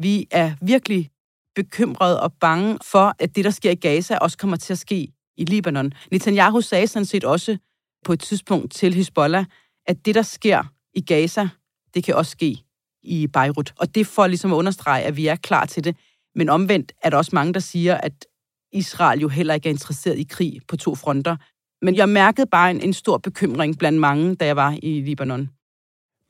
vi 0.00 0.26
er 0.30 0.52
virkelig 0.62 1.10
bekymrede 1.54 2.20
og 2.20 2.32
bange 2.32 2.78
for, 2.82 3.14
at 3.18 3.36
det, 3.36 3.44
der 3.44 3.50
sker 3.50 3.70
i 3.70 3.74
Gaza, 3.74 4.18
også 4.18 4.38
kommer 4.38 4.56
til 4.56 4.72
at 4.72 4.78
ske 4.78 5.08
i 5.36 5.44
Libanon. 5.44 5.92
Netanyahu 6.10 6.60
sagde 6.60 6.86
sådan 6.86 7.06
set 7.06 7.24
også 7.24 7.58
på 8.04 8.12
et 8.12 8.20
tidspunkt 8.20 8.72
til 8.72 8.94
Hezbollah, 8.94 9.44
at 9.86 10.06
det, 10.06 10.14
der 10.14 10.22
sker 10.22 10.62
i 10.94 11.00
Gaza, 11.00 11.48
det 11.94 12.04
kan 12.04 12.14
også 12.14 12.30
ske 12.30 12.58
i 13.02 13.26
Beirut. 13.26 13.72
Og 13.76 13.94
det 13.94 14.06
for 14.06 14.26
ligesom 14.26 14.52
at 14.52 14.56
understrege, 14.56 15.02
at 15.02 15.16
vi 15.16 15.26
er 15.26 15.36
klar 15.36 15.64
til 15.64 15.84
det. 15.84 15.96
Men 16.34 16.48
omvendt 16.48 16.92
er 17.02 17.10
der 17.10 17.16
også 17.16 17.30
mange, 17.34 17.54
der 17.54 17.60
siger, 17.60 17.94
at 17.94 18.26
Israel 18.72 19.20
jo 19.20 19.28
heller 19.28 19.54
ikke 19.54 19.68
er 19.68 19.72
interesseret 19.72 20.18
i 20.18 20.26
krig 20.30 20.60
på 20.68 20.76
to 20.76 20.94
fronter. 20.94 21.36
Men 21.82 21.96
jeg 21.96 22.08
mærkede 22.08 22.46
bare 22.46 22.70
en, 22.70 22.80
en 22.80 22.92
stor 22.92 23.18
bekymring 23.18 23.78
blandt 23.78 24.00
mange, 24.00 24.34
da 24.34 24.46
jeg 24.46 24.56
var 24.56 24.78
i 24.82 25.00
Libanon. 25.00 25.48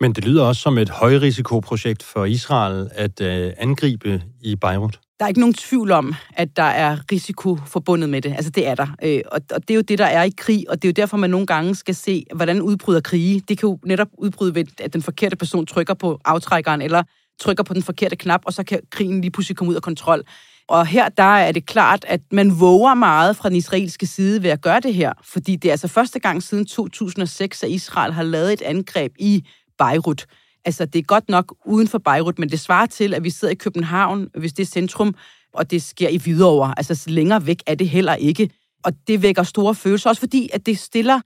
Men 0.01 0.13
det 0.13 0.25
lyder 0.25 0.45
også 0.45 0.63
som 0.63 0.79
et 0.79 0.89
højrisikoprojekt 0.89 2.03
for 2.03 2.25
Israel 2.25 2.91
at 2.93 3.21
øh, 3.21 3.53
angribe 3.59 4.23
i 4.41 4.57
Beirut. 4.57 5.01
Der 5.18 5.24
er 5.24 5.29
ikke 5.29 5.40
nogen 5.40 5.55
tvivl 5.55 5.90
om, 5.90 6.14
at 6.37 6.57
der 6.57 6.62
er 6.62 6.98
risiko 7.12 7.59
forbundet 7.66 8.11
med 8.11 8.22
det. 8.22 8.33
Altså, 8.33 8.50
det 8.50 8.66
er 8.66 8.74
der. 8.74 8.87
Øh, 9.03 9.20
og, 9.27 9.40
og 9.50 9.61
det 9.62 9.70
er 9.70 9.74
jo 9.74 9.81
det, 9.81 9.98
der 9.98 10.05
er 10.05 10.22
i 10.22 10.33
krig, 10.37 10.64
og 10.68 10.83
det 10.83 10.88
er 10.88 10.92
jo 10.92 11.03
derfor, 11.03 11.16
man 11.16 11.31
nogle 11.31 11.46
gange 11.46 11.74
skal 11.74 11.94
se, 11.94 12.24
hvordan 12.35 12.62
udbryder 12.62 13.00
krige. 13.00 13.40
Det 13.40 13.59
kan 13.59 13.68
jo 13.68 13.79
netop 13.87 14.09
udbryde 14.18 14.55
ved, 14.55 14.64
at 14.81 14.92
den 14.92 15.03
forkerte 15.03 15.37
person 15.37 15.66
trykker 15.66 15.94
på 15.94 16.20
aftrækkeren, 16.24 16.83
eller 16.83 17.03
trykker 17.40 17.64
på 17.64 17.74
den 17.74 17.83
forkerte 17.83 18.16
knap, 18.16 18.40
og 18.46 18.53
så 18.53 18.64
kan 18.64 18.81
krigen 18.90 19.20
lige 19.20 19.31
pludselig 19.31 19.57
komme 19.57 19.70
ud 19.70 19.77
af 19.77 19.83
kontrol. 19.83 20.22
Og 20.68 20.87
her 20.87 21.09
der 21.09 21.22
er 21.22 21.53
det 21.53 21.66
klart, 21.66 22.05
at 22.09 22.20
man 22.33 22.61
våger 22.61 22.94
meget 22.94 23.37
fra 23.37 23.48
den 23.48 23.57
israelske 23.57 24.07
side 24.07 24.42
ved 24.42 24.50
at 24.50 24.62
gøre 24.62 24.81
det 24.81 24.94
her, 24.94 25.12
fordi 25.22 25.57
det 25.57 25.68
er 25.68 25.72
altså 25.72 25.88
første 25.88 26.18
gang 26.18 26.42
siden 26.42 26.66
2006, 26.66 27.62
at 27.62 27.70
Israel 27.70 28.12
har 28.12 28.22
lavet 28.22 28.53
et 28.53 28.62
angreb 28.62 29.12
i 29.18 29.44
Beirut. 29.79 30.27
Altså, 30.64 30.87
det 30.87 30.98
er 30.98 31.03
godt 31.03 31.29
nok 31.29 31.55
uden 31.64 31.88
for 31.88 31.98
Beirut, 31.98 32.38
men 32.38 32.48
det 32.48 32.61
svarer 32.61 32.87
til, 32.87 33.14
at 33.14 33.24
vi 33.24 33.31
sidder 33.31 33.53
i 33.53 33.57
København, 33.57 34.29
hvis 34.38 34.53
det 34.53 34.62
er 34.62 34.66
centrum, 34.66 35.14
og 35.55 35.70
det 35.70 35.83
sker 35.83 36.09
i 36.09 36.16
Hvidovre. 36.16 36.74
Altså, 36.77 37.05
længere 37.07 37.46
væk 37.46 37.62
er 37.66 37.74
det 37.74 37.88
heller 37.88 38.14
ikke. 38.14 38.50
Og 38.85 38.92
det 39.07 39.22
vækker 39.22 39.42
store 39.42 39.74
følelser, 39.74 40.11
også 40.11 40.20
fordi, 40.20 40.50
at 40.53 40.66
det 40.66 40.79
stiller 40.79 41.20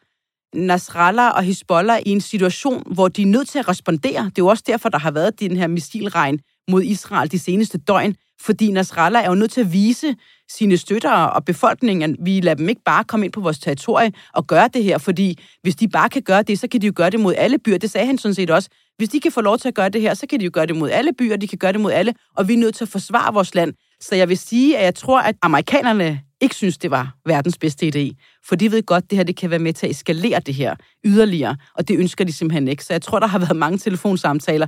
Nasrallah 0.55 1.35
og 1.35 1.43
Hezbollah 1.43 2.01
i 2.07 2.11
en 2.11 2.21
situation, 2.21 2.83
hvor 2.95 3.09
de 3.09 3.23
er 3.23 3.27
nødt 3.27 3.49
til 3.49 3.59
at 3.59 3.69
respondere. 3.69 4.25
Det 4.25 4.31
er 4.31 4.33
jo 4.39 4.47
også 4.47 4.65
derfor, 4.67 4.89
der 4.89 4.99
har 4.99 5.11
været 5.11 5.41
den 5.41 5.57
her 5.57 5.67
missilregn 5.67 6.41
mod 6.71 6.83
Israel 6.83 7.33
de 7.33 7.39
seneste 7.39 7.79
døgn, 7.79 8.17
fordi 8.41 8.71
Nasrallah 8.71 9.25
er 9.25 9.29
jo 9.29 9.35
nødt 9.35 9.51
til 9.51 9.61
at 9.61 9.73
vise 9.73 10.17
sine 10.49 10.77
støttere 10.77 11.33
og 11.33 11.45
befolkningen, 11.45 12.13
at 12.13 12.17
vi 12.23 12.41
lader 12.41 12.55
dem 12.55 12.69
ikke 12.69 12.83
bare 12.85 13.05
komme 13.05 13.27
ind 13.27 13.33
på 13.33 13.41
vores 13.41 13.59
territorie 13.59 14.13
og 14.35 14.47
gøre 14.47 14.69
det 14.75 14.85
her, 14.85 14.99
fordi 14.99 15.39
hvis 15.63 15.77
de 15.77 15.89
bare 15.89 16.09
kan 16.09 16.23
gøre 16.23 16.43
det, 16.43 16.59
så 16.59 16.69
kan 16.69 16.81
de 16.81 16.87
jo 16.87 16.93
gøre 16.97 17.11
det 17.11 17.21
mod 17.21 17.35
alle 17.37 17.59
byer. 17.59 17.79
Det 17.79 17.91
sagde 17.91 18.07
han 18.07 18.19
sådan 18.19 18.35
set 18.35 18.51
også. 18.51 18.69
Hvis 18.99 19.09
de 19.09 19.21
kan 19.21 19.33
få 19.33 19.41
lov 19.41 19.59
til 19.59 19.69
at 19.69 19.75
gøre 19.75 19.89
det 19.89 20.01
her, 20.01 20.15
så 20.15 20.27
kan 20.27 20.41
de 20.41 20.45
jo 20.45 20.51
gøre 20.55 20.67
det 20.67 20.77
mod 20.77 20.91
alle 20.91 21.13
byer, 21.13 21.37
de 21.37 21.49
kan 21.49 21.59
gøre 21.59 21.73
det 21.73 21.81
mod 21.81 21.93
alle, 21.93 22.15
og 22.37 22.49
vi 22.49 22.55
er 22.55 22.59
nødt 22.59 22.75
til 22.75 22.85
at 22.85 22.89
forsvare 22.89 23.35
vores 23.35 23.55
land. 23.55 23.75
Så 24.01 24.15
jeg 24.15 24.29
vil 24.29 24.39
sige, 24.39 24.79
at 24.79 24.85
jeg 24.85 24.95
tror, 24.95 25.21
at 25.21 25.37
amerikanerne 25.43 26.23
ikke 26.41 26.55
synes, 26.55 26.79
det 26.79 26.91
var 26.91 27.17
verdens 27.27 27.59
bedste 27.59 27.87
idé. 27.87 28.39
For 28.49 28.57
de 28.57 28.73
ved 28.73 28.83
godt, 28.83 29.05
at 29.05 29.11
det 29.11 29.17
her 29.17 29.25
det 29.25 29.37
kan 29.37 29.51
være 29.51 29.59
med 29.59 29.73
til 29.73 29.87
at 29.87 29.91
eskalere 29.91 30.41
det 30.41 30.55
her 30.55 30.77
yderligere, 31.05 31.57
og 31.75 31.89
det 31.89 31.99
ønsker 31.99 32.25
de 32.25 32.33
simpelthen 32.33 32.69
ikke. 32.69 32.85
Så 32.85 32.93
jeg 32.93 33.03
tror, 33.03 33.19
der 33.19 33.27
har 33.27 33.39
været 33.39 33.57
mange 33.57 33.79
telefonsamtaler. 33.79 34.67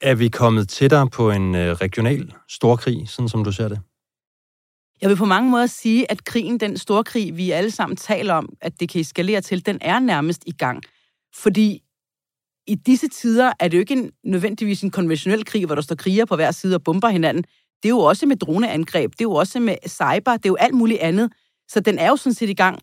Er 0.00 0.14
vi 0.14 0.28
kommet 0.28 0.68
tættere 0.68 1.08
på 1.08 1.30
en 1.30 1.54
øh, 1.54 1.72
regional 1.72 2.32
storkrig, 2.48 3.08
sådan 3.08 3.28
som 3.28 3.44
du 3.44 3.52
ser 3.52 3.68
det? 3.68 3.80
Jeg 5.00 5.10
vil 5.10 5.16
på 5.16 5.24
mange 5.24 5.50
måder 5.50 5.66
sige, 5.66 6.10
at 6.10 6.24
krigen, 6.24 6.60
den 6.60 6.76
store 6.76 7.04
krig, 7.04 7.36
vi 7.36 7.50
alle 7.50 7.70
sammen 7.70 7.96
taler 7.96 8.34
om, 8.34 8.48
at 8.60 8.80
det 8.80 8.88
kan 8.88 9.00
eskalere 9.00 9.40
til, 9.40 9.66
den 9.66 9.78
er 9.80 9.98
nærmest 9.98 10.42
i 10.46 10.52
gang. 10.52 10.82
Fordi 11.34 11.82
i 12.68 12.74
disse 12.74 13.08
tider 13.08 13.52
er 13.60 13.68
det 13.68 13.76
jo 13.76 13.80
ikke 13.80 13.94
en, 13.94 14.10
nødvendigvis 14.24 14.82
en 14.82 14.90
konventionel 14.90 15.44
krig, 15.44 15.66
hvor 15.66 15.74
der 15.74 15.82
står 15.82 15.96
kriger 15.96 16.24
på 16.24 16.36
hver 16.36 16.50
side 16.50 16.74
og 16.74 16.84
bomber 16.84 17.08
hinanden. 17.08 17.44
Det 17.82 17.84
er 17.84 17.88
jo 17.88 17.98
også 17.98 18.26
med 18.26 18.36
droneangreb, 18.36 19.12
det 19.12 19.20
er 19.20 19.24
jo 19.24 19.32
også 19.32 19.60
med 19.60 19.76
cyber, 19.88 20.36
det 20.36 20.44
er 20.44 20.48
jo 20.48 20.56
alt 20.56 20.74
muligt 20.74 21.00
andet. 21.00 21.32
Så 21.68 21.80
den 21.80 21.98
er 21.98 22.08
jo 22.08 22.16
sådan 22.16 22.34
set 22.34 22.50
i 22.50 22.54
gang. 22.54 22.78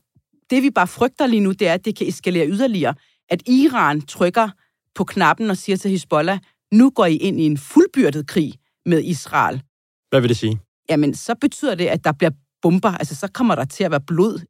Det 0.49 0.63
vi 0.63 0.69
bare 0.69 0.87
frygter 0.87 1.27
lige 1.27 1.39
nu, 1.39 1.51
det 1.51 1.67
er, 1.67 1.73
at 1.73 1.85
det 1.85 1.95
kan 1.95 2.07
eskalere 2.07 2.47
yderligere. 2.47 2.95
At 3.29 3.49
Iran 3.49 4.01
trykker 4.01 4.49
på 4.95 5.03
knappen 5.03 5.49
og 5.49 5.57
siger 5.57 5.77
til 5.77 5.91
Hezbollah, 5.91 6.39
nu 6.71 6.89
går 6.89 7.05
I 7.05 7.15
ind 7.15 7.39
i 7.39 7.43
en 7.43 7.57
fuldbyrdet 7.57 8.27
krig 8.27 8.53
med 8.85 9.03
Israel. 9.03 9.61
Hvad 10.09 10.21
vil 10.21 10.29
det 10.29 10.37
sige? 10.37 10.59
Jamen, 10.89 11.13
så 11.13 11.35
betyder 11.41 11.75
det, 11.75 11.85
at 11.85 12.03
der 12.03 12.11
bliver 12.11 12.31
bomber. 12.61 12.91
Altså, 12.91 13.15
så 13.15 13.27
kommer 13.27 13.55
der 13.55 13.65
til 13.65 13.83
at 13.83 13.91
være 13.91 14.01
blod. 14.01 14.45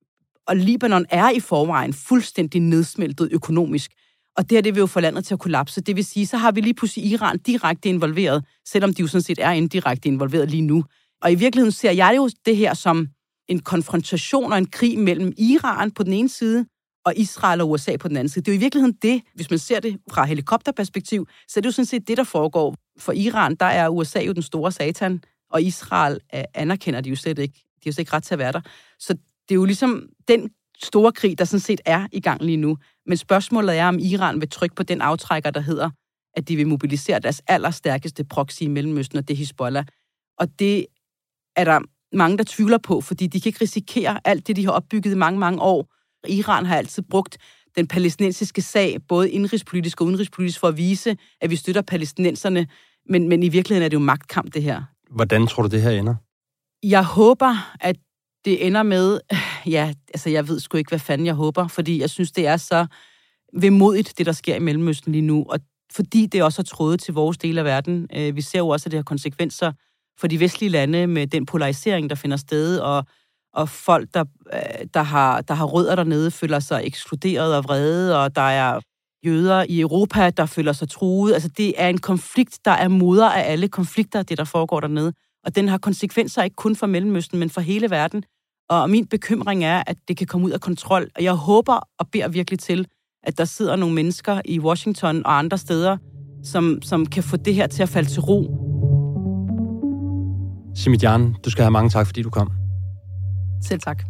Og 0.47 0.55
Libanon 0.55 1.05
er 1.09 1.29
i 1.29 1.39
forvejen 1.39 1.93
fuldstændig 1.93 2.61
nedsmeltet 2.61 3.29
økonomisk. 3.31 3.91
Og 4.37 4.49
det 4.49 4.55
her, 4.55 4.61
det 4.61 4.75
vil 4.75 4.79
jo 4.79 4.85
få 4.85 4.99
landet 4.99 5.25
til 5.25 5.33
at 5.33 5.39
kollapse. 5.39 5.81
Det 5.81 5.95
vil 5.95 6.05
sige, 6.05 6.27
så 6.27 6.37
har 6.37 6.51
vi 6.51 6.61
lige 6.61 6.73
pludselig 6.73 7.05
Iran 7.05 7.37
direkte 7.37 7.89
involveret, 7.89 8.45
selvom 8.65 8.93
de 8.93 9.01
jo 9.01 9.07
sådan 9.07 9.21
set 9.21 9.39
er 9.39 9.51
indirekte 9.51 10.09
involveret 10.09 10.51
lige 10.51 10.61
nu. 10.61 10.83
Og 11.21 11.31
i 11.31 11.35
virkeligheden 11.35 11.71
ser 11.71 11.91
jeg 11.91 12.13
jo 12.17 12.29
det 12.45 12.57
her 12.57 12.73
som 12.73 13.07
en 13.47 13.59
konfrontation 13.59 14.51
og 14.51 14.57
en 14.57 14.65
krig 14.65 14.99
mellem 14.99 15.33
Iran 15.37 15.91
på 15.91 16.03
den 16.03 16.13
ene 16.13 16.29
side, 16.29 16.65
og 17.05 17.13
Israel 17.15 17.61
og 17.61 17.69
USA 17.69 17.97
på 17.97 18.07
den 18.07 18.17
anden 18.17 18.29
side. 18.29 18.45
Det 18.45 18.51
er 18.51 18.55
jo 18.55 18.59
i 18.59 18.59
virkeligheden 18.59 18.97
det, 19.01 19.21
hvis 19.35 19.49
man 19.49 19.59
ser 19.59 19.79
det 19.79 19.99
fra 20.11 20.25
helikopterperspektiv, 20.25 21.27
så 21.47 21.59
er 21.59 21.61
det 21.61 21.65
jo 21.65 21.71
sådan 21.71 21.85
set 21.85 22.07
det, 22.07 22.17
der 22.17 22.23
foregår. 22.23 22.75
For 22.99 23.11
Iran, 23.11 23.55
der 23.55 23.65
er 23.65 23.89
USA 23.89 24.19
jo 24.19 24.33
den 24.33 24.41
store 24.41 24.71
satan, 24.71 25.21
og 25.51 25.61
Israel 25.61 26.19
øh, 26.35 26.43
anerkender 26.53 27.01
de 27.01 27.09
jo 27.09 27.15
slet 27.15 27.39
ikke. 27.39 27.53
De 27.53 27.81
har 27.83 27.89
jo 27.89 27.91
slet 27.91 27.99
ikke 27.99 28.13
ret 28.13 28.23
til 28.23 28.35
at 28.35 28.39
være 28.39 28.51
der. 28.51 28.61
Så 28.99 29.13
det 29.13 29.51
er 29.51 29.55
jo 29.55 29.65
ligesom 29.65 30.09
den 30.27 30.49
store 30.83 31.11
krig, 31.11 31.37
der 31.37 31.45
sådan 31.45 31.59
set 31.59 31.81
er 31.85 32.07
i 32.11 32.19
gang 32.19 32.41
lige 32.41 32.57
nu. 32.57 32.77
Men 33.05 33.17
spørgsmålet 33.17 33.77
er, 33.77 33.87
om 33.87 33.99
Iran 33.99 34.41
vil 34.41 34.49
trykke 34.49 34.75
på 34.75 34.83
den 34.83 35.01
aftrækker, 35.01 35.51
der 35.51 35.59
hedder, 35.59 35.89
at 36.33 36.47
de 36.47 36.55
vil 36.55 36.67
mobilisere 36.67 37.19
deres 37.19 37.41
allerstærkeste 37.47 38.23
proxy 38.23 38.61
i 38.61 38.67
Mellemøsten, 38.67 39.17
og 39.17 39.27
det 39.27 39.33
er 39.33 39.37
Hezbollah. 39.37 39.85
Og 40.39 40.59
det 40.59 40.85
er 41.55 41.63
der 41.63 41.79
mange, 42.15 42.37
der 42.37 42.43
tvivler 42.47 42.77
på, 42.77 43.01
fordi 43.01 43.27
de 43.27 43.41
kan 43.41 43.49
ikke 43.49 43.61
risikere 43.61 44.19
alt 44.25 44.47
det, 44.47 44.55
de 44.55 44.65
har 44.65 44.71
opbygget 44.71 45.11
i 45.11 45.15
mange, 45.15 45.39
mange 45.39 45.61
år. 45.61 45.93
Iran 46.27 46.65
har 46.65 46.77
altid 46.77 47.03
brugt 47.03 47.37
den 47.75 47.87
palæstinensiske 47.87 48.61
sag, 48.61 48.97
både 49.07 49.31
indrigspolitisk 49.31 50.01
og 50.01 50.07
udenrigspolitisk, 50.07 50.59
for 50.59 50.67
at 50.67 50.77
vise, 50.77 51.17
at 51.41 51.49
vi 51.49 51.55
støtter 51.55 51.81
palæstinenserne. 51.81 52.67
Men, 53.09 53.29
men 53.29 53.43
i 53.43 53.49
virkeligheden 53.49 53.85
er 53.85 53.89
det 53.89 53.93
jo 53.93 53.99
magtkamp, 53.99 54.53
det 54.53 54.63
her. 54.63 54.83
Hvordan 55.11 55.47
tror 55.47 55.63
du, 55.63 55.69
det 55.69 55.81
her 55.81 55.91
ender? 55.91 56.15
Jeg 56.83 57.03
håber, 57.03 57.75
at 57.81 57.95
det 58.45 58.67
ender 58.67 58.83
med, 58.83 59.19
ja, 59.65 59.93
altså 60.13 60.29
jeg 60.29 60.47
ved 60.47 60.59
sgu 60.59 60.77
ikke, 60.77 60.89
hvad 60.89 60.99
fanden 60.99 61.27
jeg 61.27 61.33
håber, 61.33 61.67
fordi 61.67 62.01
jeg 62.01 62.09
synes, 62.09 62.31
det 62.31 62.47
er 62.47 62.57
så 62.57 62.85
vemodigt, 63.53 64.13
det 64.17 64.25
der 64.25 64.31
sker 64.31 64.55
i 64.55 64.59
Mellemøsten 64.59 65.11
lige 65.11 65.21
nu, 65.21 65.45
og 65.49 65.59
fordi 65.91 66.25
det 66.25 66.43
også 66.43 66.59
har 66.59 66.63
trådet 66.63 66.99
til 66.99 67.13
vores 67.13 67.37
del 67.37 67.57
af 67.57 67.65
verden. 67.65 68.07
Øh, 68.15 68.35
vi 68.35 68.41
ser 68.41 68.59
jo 68.59 68.67
også, 68.67 68.87
at 68.87 68.91
det 68.91 68.97
har 68.97 69.03
konsekvenser 69.03 69.71
for 70.19 70.27
de 70.27 70.39
vestlige 70.39 70.69
lande 70.69 71.07
med 71.07 71.27
den 71.27 71.45
polarisering, 71.45 72.09
der 72.09 72.15
finder 72.15 72.37
sted, 72.37 72.77
og, 72.77 73.05
og 73.53 73.69
folk, 73.69 74.09
der, 74.13 74.25
øh, 74.53 74.87
der, 74.93 75.03
har, 75.03 75.41
der 75.41 75.53
har 75.53 75.65
rødder 75.65 75.95
dernede, 75.95 76.31
føler 76.31 76.59
sig 76.59 76.81
ekskluderet 76.83 77.55
og 77.55 77.63
vrede, 77.63 78.23
og 78.23 78.35
der 78.35 78.41
er 78.41 78.79
jøder 79.25 79.65
i 79.69 79.79
Europa, 79.79 80.29
der 80.29 80.45
føler 80.45 80.73
sig 80.73 80.89
truet. 80.89 81.33
Altså, 81.33 81.49
det 81.49 81.73
er 81.77 81.89
en 81.89 81.97
konflikt, 81.97 82.59
der 82.65 82.71
er 82.71 82.87
moder 82.87 83.29
af 83.29 83.51
alle 83.51 83.67
konflikter, 83.67 84.23
det 84.23 84.37
der 84.37 84.43
foregår 84.43 84.79
dernede. 84.79 85.13
Og 85.45 85.55
den 85.55 85.67
har 85.67 85.77
konsekvenser 85.77 86.43
ikke 86.43 86.55
kun 86.55 86.75
for 86.75 86.87
Mellemøsten, 86.87 87.39
men 87.39 87.49
for 87.49 87.61
hele 87.61 87.89
verden. 87.89 88.23
Og 88.69 88.89
min 88.89 89.07
bekymring 89.07 89.63
er, 89.63 89.83
at 89.87 89.97
det 90.07 90.17
kan 90.17 90.27
komme 90.27 90.47
ud 90.47 90.51
af 90.51 90.61
kontrol. 90.61 91.07
Og 91.15 91.23
jeg 91.23 91.33
håber 91.33 91.79
og 91.99 92.07
beder 92.11 92.27
virkelig 92.27 92.59
til, 92.59 92.87
at 93.23 93.37
der 93.37 93.45
sidder 93.45 93.75
nogle 93.75 93.95
mennesker 93.95 94.41
i 94.45 94.59
Washington 94.59 95.25
og 95.25 95.37
andre 95.37 95.57
steder, 95.57 95.97
som, 96.43 96.79
som 96.81 97.05
kan 97.05 97.23
få 97.23 97.37
det 97.37 97.55
her 97.55 97.67
til 97.67 97.83
at 97.83 97.89
falde 97.89 98.09
til 98.09 98.21
ro. 98.21 98.41
Simidjan, 100.75 101.35
du 101.45 101.49
skal 101.49 101.63
have 101.63 101.71
mange 101.71 101.89
tak, 101.89 102.05
fordi 102.05 102.21
du 102.21 102.29
kom. 102.29 102.51
Selv 103.63 103.79
tak. 103.79 104.03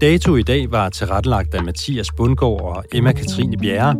Dato 0.00 0.36
i 0.36 0.42
dag 0.42 0.70
var 0.70 0.88
tilrettelagt 0.88 1.54
af 1.54 1.64
Mathias 1.64 2.12
Bundgaard 2.16 2.60
og 2.60 2.84
Emma 2.92 3.12
Katrine 3.12 3.56
Bjerre. 3.56 3.96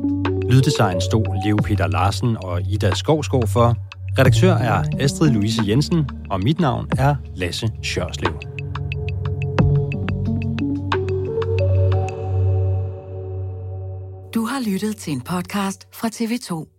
Lyddesign 0.50 1.00
stod 1.00 1.44
Leo 1.46 1.56
Peter 1.56 1.86
Larsen 1.86 2.36
og 2.40 2.62
Ida 2.62 2.94
Skovskov 2.94 3.46
for. 3.46 3.87
Redaktør 4.18 4.54
er 4.54 4.84
Astrid 5.00 5.30
Louise 5.30 5.62
Jensen, 5.68 6.10
og 6.30 6.42
mit 6.42 6.60
navn 6.60 6.88
er 6.98 7.16
Lasse 7.36 7.70
Sjørslev. 7.82 8.32
Du 14.34 14.44
har 14.44 14.70
lyttet 14.70 14.96
til 14.96 15.12
en 15.12 15.20
podcast 15.20 15.88
fra 15.92 16.08
TV2. 16.08 16.77